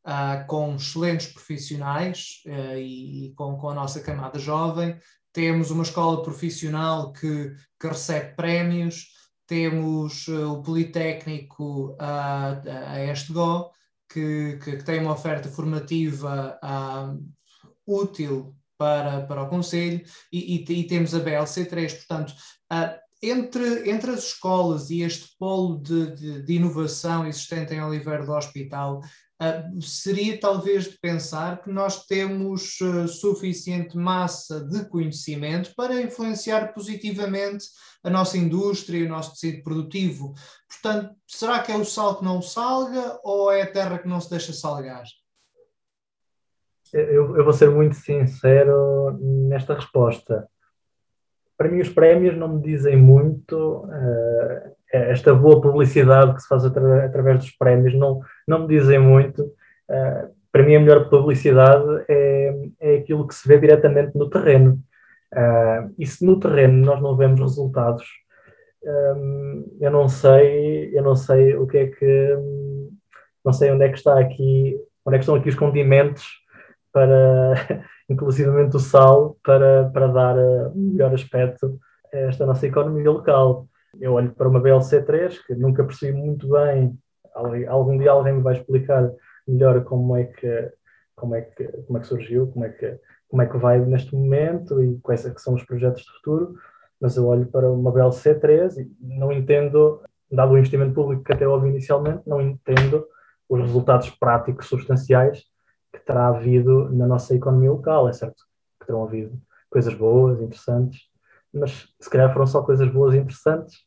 uh, 0.07 0.47
com 0.47 0.75
excelentes 0.75 1.27
profissionais 1.27 2.41
uh, 2.47 2.77
e, 2.77 3.27
e 3.27 3.33
com, 3.35 3.55
com 3.57 3.69
a 3.69 3.75
nossa 3.75 4.01
camada 4.01 4.39
jovem. 4.39 4.97
Temos 5.31 5.69
uma 5.69 5.83
escola 5.83 6.23
profissional 6.23 7.13
que, 7.13 7.53
que 7.79 7.87
recebe 7.87 8.35
prémios, 8.35 9.09
temos 9.45 10.27
uh, 10.27 10.53
o 10.53 10.63
Politécnico 10.63 11.91
uh, 11.91 11.97
a 11.99 13.03
Estego, 13.11 13.69
que, 14.11 14.57
que, 14.63 14.77
que, 14.77 14.83
tem 14.83 15.01
uma 15.01 15.13
oferta 15.13 15.47
formativa 15.49 16.59
útil 17.85 18.55
para, 18.79 19.21
para 19.27 19.43
o 19.43 19.49
Conselho, 19.49 20.01
e, 20.31 20.55
e, 20.55 20.73
e, 20.73 20.83
temos 20.85 21.13
a 21.13 21.19
BLC3. 21.19 21.97
Portanto, 21.97 22.33
uh, 22.71 22.97
entre, 23.21 23.91
entre 23.91 24.11
as 24.11 24.23
escolas 24.23 24.89
e 24.89 25.01
este 25.01 25.35
polo 25.37 25.81
de, 25.81 26.15
de, 26.15 26.41
de 26.43 26.53
inovação 26.53 27.27
existente 27.27 27.73
em 27.73 27.83
Oliveira 27.83 28.25
do 28.25 28.31
Hospital, 28.31 29.01
uh, 29.41 29.81
seria 29.81 30.39
talvez 30.39 30.85
de 30.85 30.97
pensar 30.97 31.61
que 31.61 31.69
nós 31.69 32.05
temos 32.05 32.79
uh, 32.79 33.05
suficiente 33.09 33.97
massa 33.97 34.61
de 34.61 34.87
conhecimento 34.87 35.73
para 35.75 36.01
influenciar 36.01 36.73
positivamente 36.73 37.65
a 38.01 38.09
nossa 38.09 38.37
indústria 38.37 38.99
e 38.99 39.05
o 39.05 39.09
nosso 39.09 39.33
tecido 39.33 39.61
produtivo. 39.61 40.33
Portanto, 40.69 41.13
será 41.27 41.59
que 41.59 41.73
é 41.73 41.75
o 41.75 41.83
sal 41.83 42.17
que 42.17 42.23
não 42.23 42.41
salga 42.41 43.19
ou 43.25 43.51
é 43.51 43.63
a 43.63 43.71
terra 43.71 43.99
que 43.99 44.07
não 44.07 44.21
se 44.21 44.29
deixa 44.29 44.53
salgar? 44.53 45.03
Eu, 46.93 47.37
eu 47.37 47.43
vou 47.43 47.53
ser 47.53 47.69
muito 47.69 47.95
sincero 47.95 49.17
nesta 49.47 49.75
resposta 49.75 50.47
para 51.59 51.67
mim 51.67 51.81
os 51.81 51.89
prémios 51.89 52.37
não 52.37 52.55
me 52.55 52.61
dizem 52.61 52.95
muito. 52.95 53.83
Uh, 53.83 54.79
esta 54.91 55.35
boa 55.35 55.59
publicidade 55.59 56.33
que 56.33 56.41
se 56.41 56.47
faz 56.47 56.63
atra 56.65 57.05
através 57.05 57.39
dos 57.39 57.51
prémios 57.51 57.93
não, 57.93 58.21
não 58.47 58.59
me 58.59 58.67
dizem 58.69 58.97
muito. 58.97 59.43
Uh, 59.43 60.33
para 60.53 60.63
mim 60.63 60.75
a 60.75 60.79
melhor 60.79 61.09
publicidade 61.09 62.05
é, 62.07 62.55
é 62.79 62.95
aquilo 62.95 63.27
que 63.27 63.35
se 63.35 63.45
vê 63.45 63.59
diretamente 63.59 64.17
no 64.17 64.29
terreno. 64.29 64.79
Uh, 65.33 65.93
e 65.99 66.07
se 66.07 66.25
no 66.25 66.39
terreno 66.39 66.85
nós 66.85 67.01
não 67.01 67.17
vemos 67.17 67.41
resultados, 67.41 68.07
um, 68.81 69.77
eu 69.81 69.91
não 69.91 70.07
sei, 70.07 70.97
eu 70.97 71.03
não 71.03 71.15
sei 71.15 71.55
o 71.55 71.67
que 71.67 71.77
é 71.77 71.87
que 71.87 72.37
não 73.43 73.51
sei 73.51 73.69
onde 73.71 73.83
é 73.83 73.89
que 73.89 73.97
está 73.97 74.17
aqui, 74.17 74.79
onde 75.05 75.17
é 75.17 75.19
que 75.19 75.23
estão 75.23 75.35
aqui 75.35 75.49
os 75.49 75.55
condimentos 75.55 76.25
para 76.91 77.53
inclusivamente 78.09 78.75
o 78.75 78.79
sal, 78.79 79.37
para, 79.43 79.89
para 79.89 80.07
dar 80.07 80.37
uh, 80.37 80.71
um 80.75 80.91
melhor 80.91 81.13
aspecto 81.13 81.79
a 82.13 82.17
esta 82.17 82.45
nossa 82.45 82.65
economia 82.67 83.09
local. 83.09 83.67
Eu 83.99 84.13
olho 84.13 84.31
para 84.31 84.47
uma 84.47 84.61
BLC3, 84.61 85.45
que 85.45 85.55
nunca 85.55 85.83
percebi 85.83 86.17
muito 86.17 86.49
bem, 86.49 86.97
algum 87.67 87.97
dia 87.97 88.11
alguém 88.11 88.33
me 88.33 88.41
vai 88.41 88.55
explicar 88.55 89.11
melhor 89.47 89.83
como 89.83 90.15
é 90.15 90.25
que, 90.25 90.71
como 91.15 91.35
é 91.35 91.41
que, 91.41 91.65
como 91.87 91.97
é 91.97 92.01
que 92.01 92.07
surgiu, 92.07 92.47
como 92.47 92.65
é 92.65 92.69
que, 92.69 92.99
como 93.27 93.41
é 93.41 93.45
que 93.45 93.57
vai 93.57 93.79
neste 93.79 94.15
momento 94.15 94.81
e 94.83 94.97
quais 94.99 95.25
é 95.25 95.33
são 95.37 95.53
os 95.55 95.63
projetos 95.63 96.03
de 96.03 96.11
futuro, 96.13 96.55
mas 96.99 97.15
eu 97.15 97.25
olho 97.27 97.45
para 97.45 97.69
uma 97.71 97.91
BLC3 97.91 98.77
e 98.77 98.91
não 98.99 99.31
entendo, 99.31 100.01
dado 100.31 100.53
o 100.53 100.57
investimento 100.57 100.93
público 100.93 101.23
que 101.23 101.33
até 101.33 101.47
houve 101.47 101.69
inicialmente, 101.69 102.27
não 102.27 102.41
entendo 102.41 103.05
os 103.47 103.59
resultados 103.61 104.09
práticos 104.11 104.67
substanciais 104.67 105.43
que 105.91 105.99
terá 105.99 106.27
havido 106.27 106.89
na 106.89 107.07
nossa 107.07 107.35
economia 107.35 107.71
local. 107.71 108.07
É 108.09 108.13
certo 108.13 108.43
que 108.79 108.85
terão 108.85 109.03
havido 109.03 109.39
coisas 109.69 109.93
boas, 109.93 110.41
interessantes, 110.41 111.07
mas 111.53 111.93
se 111.99 112.09
calhar 112.09 112.31
foram 112.31 112.47
só 112.47 112.61
coisas 112.63 112.87
boas 112.89 113.13
e 113.13 113.17
interessantes 113.17 113.77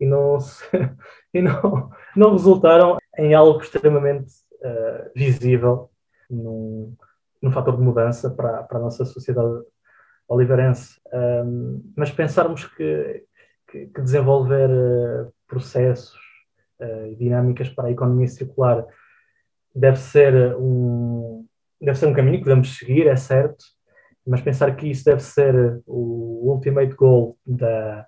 e 0.00 0.06
não, 0.06 0.38
e 1.32 1.42
não, 1.42 1.90
não 2.16 2.32
resultaram 2.32 2.98
em 3.18 3.34
algo 3.34 3.60
extremamente 3.60 4.32
uh, 4.62 5.10
visível 5.14 5.90
num, 6.28 6.96
num 7.40 7.50
fator 7.50 7.76
de 7.76 7.82
mudança 7.82 8.30
para, 8.30 8.62
para 8.64 8.78
a 8.78 8.82
nossa 8.82 9.04
sociedade 9.04 9.62
oliveirense, 10.26 11.00
um, 11.12 11.92
mas 11.96 12.10
pensarmos 12.10 12.64
que, 12.64 13.24
que, 13.70 13.86
que 13.86 14.00
desenvolver 14.00 14.70
uh, 14.70 15.32
processos 15.46 16.18
uh, 16.80 17.06
e 17.06 17.16
dinâmicas 17.16 17.68
para 17.68 17.88
a 17.88 17.90
economia 17.90 18.26
circular 18.26 18.84
deve 19.74 19.98
ser 19.98 20.56
um 20.56 21.46
deve 21.80 21.98
ser 21.98 22.06
um 22.06 22.14
caminho 22.14 22.38
que 22.38 22.44
devemos 22.44 22.78
seguir, 22.78 23.06
é 23.06 23.16
certo, 23.16 23.62
mas 24.26 24.40
pensar 24.40 24.74
que 24.74 24.88
isso 24.88 25.04
deve 25.04 25.20
ser 25.20 25.82
o 25.86 26.50
ultimate 26.50 26.94
goal 26.94 27.36
da, 27.44 28.06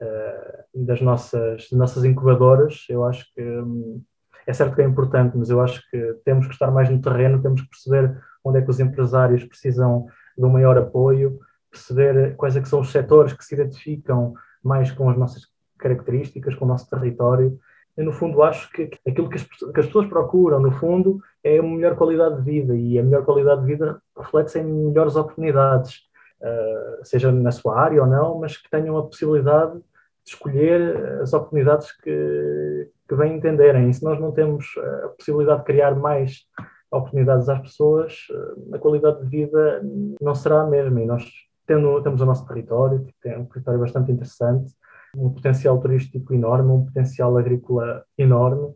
uh, 0.00 0.86
das 0.86 1.02
nossas, 1.02 1.70
nossas 1.72 2.04
incubadoras, 2.04 2.86
eu 2.88 3.04
acho 3.04 3.26
que 3.34 3.42
um, 3.42 4.02
é 4.46 4.52
certo 4.54 4.74
que 4.74 4.80
é 4.80 4.84
importante, 4.84 5.36
mas 5.36 5.50
eu 5.50 5.60
acho 5.60 5.82
que 5.90 6.14
temos 6.24 6.46
que 6.46 6.54
estar 6.54 6.70
mais 6.70 6.88
no 6.88 7.02
terreno, 7.02 7.42
temos 7.42 7.60
que 7.60 7.68
perceber 7.68 8.18
onde 8.42 8.58
é 8.58 8.62
que 8.62 8.70
os 8.70 8.80
empresários 8.80 9.44
precisam 9.44 10.06
de 10.36 10.44
um 10.44 10.48
maior 10.48 10.78
apoio, 10.78 11.38
perceber 11.70 12.34
quais 12.34 12.56
é 12.56 12.62
que 12.62 12.68
são 12.68 12.80
os 12.80 12.90
setores 12.90 13.34
que 13.34 13.44
se 13.44 13.54
identificam 13.54 14.32
mais 14.64 14.90
com 14.90 15.10
as 15.10 15.18
nossas 15.18 15.42
características, 15.78 16.54
com 16.54 16.64
o 16.64 16.68
nosso 16.68 16.88
território. 16.88 17.58
Eu, 17.98 18.04
no 18.04 18.12
fundo, 18.12 18.40
acho 18.44 18.70
que 18.70 18.88
aquilo 19.04 19.28
que 19.28 19.34
as, 19.34 19.42
que 19.42 19.80
as 19.80 19.86
pessoas 19.86 20.06
procuram, 20.06 20.60
no 20.60 20.70
fundo, 20.70 21.18
é 21.42 21.60
uma 21.60 21.74
melhor 21.74 21.96
qualidade 21.96 22.36
de 22.36 22.42
vida 22.42 22.76
e 22.76 22.96
a 22.96 23.02
melhor 23.02 23.24
qualidade 23.24 23.62
de 23.62 23.66
vida 23.66 24.00
reflete-se 24.16 24.60
em 24.60 24.64
melhores 24.64 25.16
oportunidades, 25.16 26.02
uh, 26.40 27.04
seja 27.04 27.32
na 27.32 27.50
sua 27.50 27.76
área 27.76 28.00
ou 28.00 28.06
não, 28.06 28.38
mas 28.38 28.56
que 28.56 28.70
tenham 28.70 28.96
a 28.96 29.02
possibilidade 29.02 29.80
de 29.80 30.30
escolher 30.30 31.20
as 31.20 31.32
oportunidades 31.32 31.90
que, 31.90 32.88
que 33.08 33.16
bem 33.16 33.34
entenderem. 33.36 33.90
E 33.90 33.94
se 33.94 34.04
nós 34.04 34.20
não 34.20 34.30
temos 34.30 34.64
a 35.04 35.08
possibilidade 35.08 35.58
de 35.58 35.66
criar 35.66 35.96
mais 35.96 36.46
oportunidades 36.92 37.48
às 37.48 37.60
pessoas, 37.60 38.28
uh, 38.30 38.76
a 38.76 38.78
qualidade 38.78 39.24
de 39.24 39.28
vida 39.28 39.82
não 40.20 40.36
será 40.36 40.62
a 40.62 40.66
mesma. 40.68 41.02
E 41.02 41.06
nós 41.06 41.24
tendo, 41.66 42.00
temos 42.00 42.20
o 42.20 42.26
nosso 42.26 42.46
território, 42.46 43.04
que 43.04 43.14
tem 43.20 43.36
um 43.36 43.44
território 43.46 43.80
bastante 43.80 44.12
interessante, 44.12 44.72
um 45.16 45.30
potencial 45.30 45.78
turístico 45.80 46.34
enorme, 46.34 46.70
um 46.70 46.84
potencial 46.86 47.36
agrícola 47.36 48.04
enorme, 48.16 48.74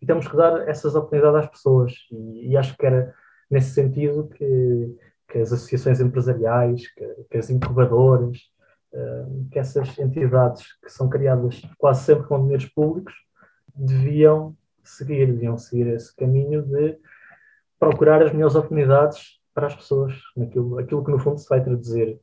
e 0.00 0.06
temos 0.06 0.26
que 0.26 0.36
dar 0.36 0.68
essas 0.68 0.94
oportunidades 0.94 1.44
às 1.44 1.50
pessoas. 1.50 1.92
E, 2.10 2.50
e 2.50 2.56
acho 2.56 2.76
que 2.76 2.84
era 2.84 3.14
nesse 3.50 3.70
sentido 3.70 4.28
que, 4.28 4.96
que 5.28 5.38
as 5.38 5.52
associações 5.52 6.00
empresariais, 6.00 6.92
que, 6.92 7.06
que 7.30 7.38
as 7.38 7.50
incubadoras, 7.50 8.38
uh, 8.92 9.48
que 9.50 9.58
essas 9.58 9.96
entidades 9.98 10.66
que 10.82 10.90
são 10.90 11.08
criadas 11.08 11.62
quase 11.78 12.04
sempre 12.04 12.26
com 12.26 12.42
dinheiros 12.42 12.66
públicos 12.66 13.14
deviam 13.74 14.56
seguir, 14.82 15.26
deviam 15.26 15.56
seguir 15.56 15.86
esse 15.88 16.14
caminho 16.16 16.62
de 16.62 16.98
procurar 17.78 18.22
as 18.22 18.32
melhores 18.32 18.54
oportunidades 18.54 19.40
para 19.54 19.66
as 19.66 19.74
pessoas, 19.74 20.14
naquilo, 20.36 20.78
aquilo 20.78 21.04
que 21.04 21.10
no 21.10 21.18
fundo 21.18 21.38
se 21.38 21.48
vai 21.48 21.62
traduzir 21.62 22.18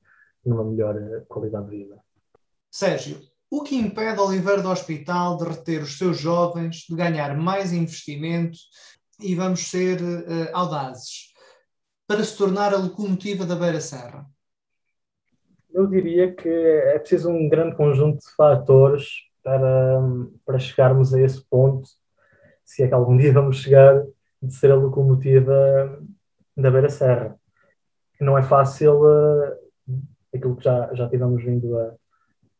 numa 0.46 0.64
melhor 0.64 0.96
eh, 0.98 1.24
qualidade 1.28 1.70
de 1.70 1.78
vida. 1.78 1.98
Sérgio, 2.72 3.20
o 3.52 3.64
que 3.64 3.76
impede 3.76 4.20
Oliveira 4.20 4.62
do 4.62 4.70
Hospital 4.70 5.38
de 5.38 5.46
reter 5.46 5.82
os 5.82 5.98
seus 5.98 6.20
jovens, 6.20 6.86
de 6.88 6.96
ganhar 6.96 7.36
mais 7.36 7.74
investimento 7.74 8.58
e 9.20 9.34
vamos 9.34 9.70
ser 9.70 10.00
uh, 10.02 10.50
audazes, 10.54 11.34
para 12.08 12.24
se 12.24 12.38
tornar 12.38 12.74
a 12.74 12.78
locomotiva 12.78 13.46
da 13.46 13.56
Beira 13.56 13.82
Serra? 13.82 14.26
Eu 15.72 15.88
diria 15.88 16.34
que 16.34 16.50
é 16.50 17.00
preciso 17.00 17.30
um 17.30 17.50
grande 17.50 17.76
conjunto 17.76 18.20
de 18.20 18.36
fatores 18.36 19.08
para, 19.44 20.00
para 20.46 20.60
chegarmos 20.60 21.14
a 21.14 21.22
esse 21.22 21.42
ponto, 21.42 21.90
se 22.64 22.84
é 22.84 22.88
que 22.88 22.94
algum 22.94 23.18
dia 23.18 23.34
vamos 23.34 23.58
chegar, 23.58 24.04
de 24.42 24.54
ser 24.54 24.72
a 24.72 24.76
locomotiva 24.76 26.02
da 26.56 26.72
Beira 26.72 26.90
Serra. 26.90 27.36
Não 28.22 28.38
é 28.38 28.44
fácil 28.44 29.02
uh, 29.02 29.96
aquilo 30.34 30.56
que 30.56 30.64
já, 30.64 30.94
já 30.94 31.10
tivemos 31.10 31.44
vindo 31.44 31.78
a, 31.78 31.94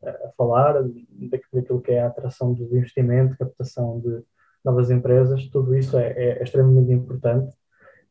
a 0.04 0.30
falar, 0.38 0.82
daquilo 0.82 1.82
que 1.82 1.92
é 1.92 2.02
a 2.02 2.08
atração 2.08 2.54
de 2.54 2.64
investimento, 2.64 3.38
captação 3.38 4.00
de 4.00 4.24
novas 4.64 4.90
empresas, 4.90 5.48
tudo 5.48 5.76
isso 5.76 5.98
é, 5.98 6.12
é, 6.12 6.40
é 6.40 6.44
extremamente 6.44 6.92
importante. 6.92 7.54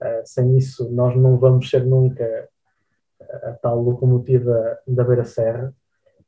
Uh, 0.00 0.22
sem 0.24 0.56
isso, 0.56 0.90
nós 0.92 1.16
não 1.16 1.36
vamos 1.38 1.68
ser 1.68 1.84
nunca 1.84 2.48
a 3.42 3.52
tal 3.52 3.80
locomotiva 3.82 4.78
da 4.86 5.04
Beira 5.04 5.24
Serra. 5.24 5.74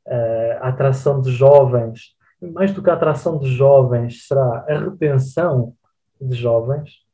Uh, 0.07 0.59
a 0.61 0.68
atração 0.68 1.20
de 1.20 1.31
jovens, 1.31 2.16
mais 2.40 2.73
do 2.73 2.83
que 2.83 2.90
a 2.90 2.94
atração 2.94 3.38
de 3.38 3.51
jovens, 3.55 4.27
será 4.27 4.64
a 4.68 4.79
retenção 4.79 5.75
de 6.20 6.37
jovens, 6.37 7.05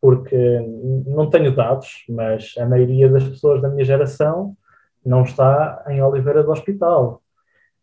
porque 0.00 0.58
não 1.06 1.28
tenho 1.28 1.54
dados, 1.54 2.04
mas 2.08 2.54
a 2.58 2.66
maioria 2.66 3.08
das 3.08 3.24
pessoas 3.24 3.60
da 3.60 3.68
minha 3.68 3.84
geração 3.84 4.56
não 5.04 5.22
está 5.22 5.84
em 5.88 6.02
Oliveira 6.02 6.42
do 6.42 6.50
Hospital, 6.50 7.19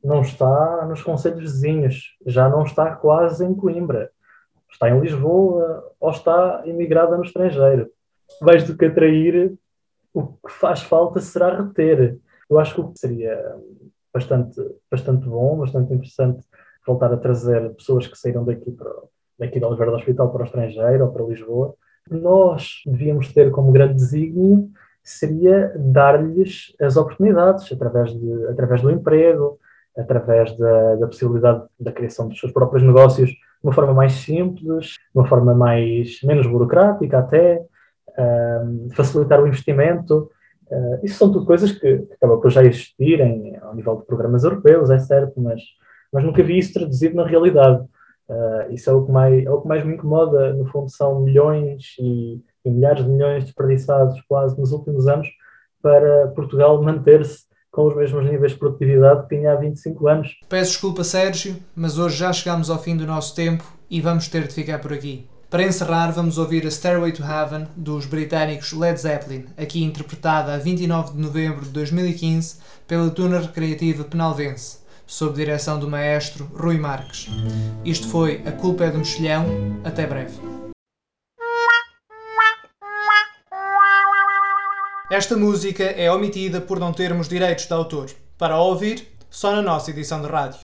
não 0.07 0.21
está 0.21 0.85
nos 0.85 1.03
conselhos 1.03 1.41
vizinhos, 1.41 2.15
já 2.25 2.47
não 2.47 2.63
está 2.63 2.95
quase 2.95 3.45
em 3.45 3.53
Coimbra, 3.53 4.09
está 4.71 4.89
em 4.89 4.97
Lisboa 5.01 5.83
ou 5.99 6.09
está 6.09 6.63
imigrada 6.65 7.17
no 7.17 7.23
estrangeiro. 7.23 7.89
Mais 8.41 8.63
do 8.63 8.77
que 8.77 8.85
atrair, 8.85 9.53
o 10.13 10.27
que 10.27 10.49
faz 10.49 10.81
falta 10.81 11.19
será 11.19 11.61
reter. 11.61 12.17
Eu 12.49 12.57
acho 12.57 12.73
que 12.73 12.81
o 12.81 12.87
que 12.87 12.97
seria 12.97 13.37
bastante, 14.13 14.61
bastante 14.89 15.27
bom, 15.27 15.57
bastante 15.57 15.93
interessante 15.93 16.41
voltar 16.85 17.11
a 17.11 17.17
trazer 17.17 17.69
pessoas 17.73 18.07
que 18.07 18.17
saíram 18.17 18.45
daqui, 18.45 18.71
para, 18.71 18.89
daqui 19.37 19.59
de 19.59 19.65
Oliveira 19.65 19.91
do 19.91 19.97
Hospital 19.97 20.31
para 20.31 20.43
o 20.43 20.45
estrangeiro 20.45 21.05
ou 21.05 21.11
para 21.11 21.25
Lisboa. 21.25 21.75
Nós 22.09 22.81
devíamos 22.85 23.33
ter 23.33 23.51
como 23.51 23.73
grande 23.73 23.95
desígnio 23.95 24.71
seria 25.03 25.73
dar-lhes 25.77 26.73
as 26.79 26.95
oportunidades 26.95 27.69
através, 27.71 28.13
de, 28.13 28.47
através 28.47 28.81
do 28.81 28.91
emprego, 28.91 29.59
através 29.97 30.55
da, 30.57 30.95
da, 30.95 31.07
possibilidade 31.07 31.63
da 31.79 31.91
criação 31.91 32.27
dos 32.27 32.39
seus 32.39 32.51
próprios 32.51 32.83
negócios 32.83 33.29
de 33.29 33.37
uma 33.63 33.73
forma 33.73 33.93
mais 33.93 34.13
simples, 34.13 34.85
de 34.85 35.19
uma 35.19 35.27
forma 35.27 35.53
mais, 35.55 36.19
menos 36.23 36.45
burocrática 36.45 37.19
até, 37.19 37.65
uh, 38.09 38.95
facilitar 38.95 39.41
o 39.41 39.47
investimento. 39.47 40.29
Uh, 40.69 40.99
isso 41.03 41.17
são 41.17 41.31
tudo 41.31 41.45
coisas 41.45 41.71
que, 41.71 41.97
que 41.97 42.13
acabam 42.13 42.39
por 42.39 42.51
já 42.51 42.63
existirem 42.63 43.57
ao 43.61 43.75
nível 43.75 43.95
de 43.97 44.05
programas 44.05 44.43
europeus, 44.43 44.89
é 44.89 44.99
certo, 44.99 45.41
mas, 45.41 45.61
mas 46.13 46.23
nunca 46.23 46.43
vi 46.43 46.57
isso 46.57 46.73
traduzido 46.73 47.15
na 47.15 47.25
realidade. 47.25 47.83
Uh, 48.29 48.71
isso 48.71 48.89
é 48.89 48.93
o, 48.93 49.05
que 49.05 49.11
mais, 49.11 49.45
é 49.45 49.49
o 49.49 49.61
que 49.61 49.67
mais 49.67 49.85
me 49.85 49.95
incomoda, 49.95 50.53
no 50.53 50.65
fundo 50.65 50.89
são 50.89 51.21
milhões 51.21 51.95
e 51.99 52.43
e 52.67 52.71
milhares 52.71 53.03
de 53.03 53.09
milhões 53.09 53.43
desperdiçados 53.45 54.21
quase 54.27 54.59
nos 54.59 54.71
últimos 54.71 55.07
anos 55.07 55.27
para 55.81 56.27
Portugal 56.29 56.81
manter-se 56.81 57.45
com 57.71 57.87
os 57.87 57.95
mesmos 57.95 58.25
níveis 58.25 58.53
de 58.53 58.57
produtividade 58.57 59.27
que 59.27 59.35
tinha 59.35 59.53
há 59.53 59.55
25 59.55 60.07
anos. 60.07 60.35
Peço 60.49 60.71
desculpa, 60.71 61.03
Sérgio, 61.03 61.55
mas 61.75 61.97
hoje 61.97 62.17
já 62.17 62.33
chegamos 62.33 62.69
ao 62.69 62.81
fim 62.81 62.97
do 62.97 63.05
nosso 63.05 63.35
tempo 63.35 63.63
e 63.89 64.01
vamos 64.01 64.27
ter 64.27 64.47
de 64.47 64.53
ficar 64.53 64.79
por 64.79 64.93
aqui. 64.93 65.27
Para 65.49 65.63
encerrar, 65.63 66.11
vamos 66.11 66.37
ouvir 66.37 66.65
a 66.65 66.71
Stairway 66.71 67.13
to 67.13 67.23
Heaven 67.23 67.67
dos 67.75 68.05
britânicos 68.05 68.73
Led 68.73 68.99
Zeppelin, 68.99 69.45
aqui 69.55 69.81
interpretada 69.81 70.53
a 70.53 70.57
29 70.57 71.13
de 71.13 71.19
novembro 71.19 71.63
de 71.63 71.71
2015 71.71 72.57
pela 72.85 73.09
Tuna 73.09 73.39
Recreativa 73.39 74.03
Penalvense, 74.03 74.79
sob 75.05 75.35
direção 75.35 75.79
do 75.79 75.89
maestro 75.89 76.49
Rui 76.53 76.77
Marques. 76.77 77.29
Isto 77.85 78.09
foi 78.09 78.41
A 78.45 78.51
Culpa 78.51 78.83
é 78.83 78.91
do 78.91 78.97
Mexilhão. 78.97 79.45
Até 79.85 80.05
breve. 80.05 80.56
Esta 85.09 85.37
música 85.37 85.85
é 85.85 86.11
omitida 86.11 86.59
por 86.59 86.81
não 86.81 86.91
termos 86.91 87.29
direitos 87.29 87.65
de 87.65 87.73
autor. 87.73 88.09
Para 88.37 88.59
ouvir, 88.59 89.07
só 89.29 89.55
na 89.55 89.61
nossa 89.61 89.89
edição 89.89 90.21
de 90.21 90.27
rádio. 90.27 90.59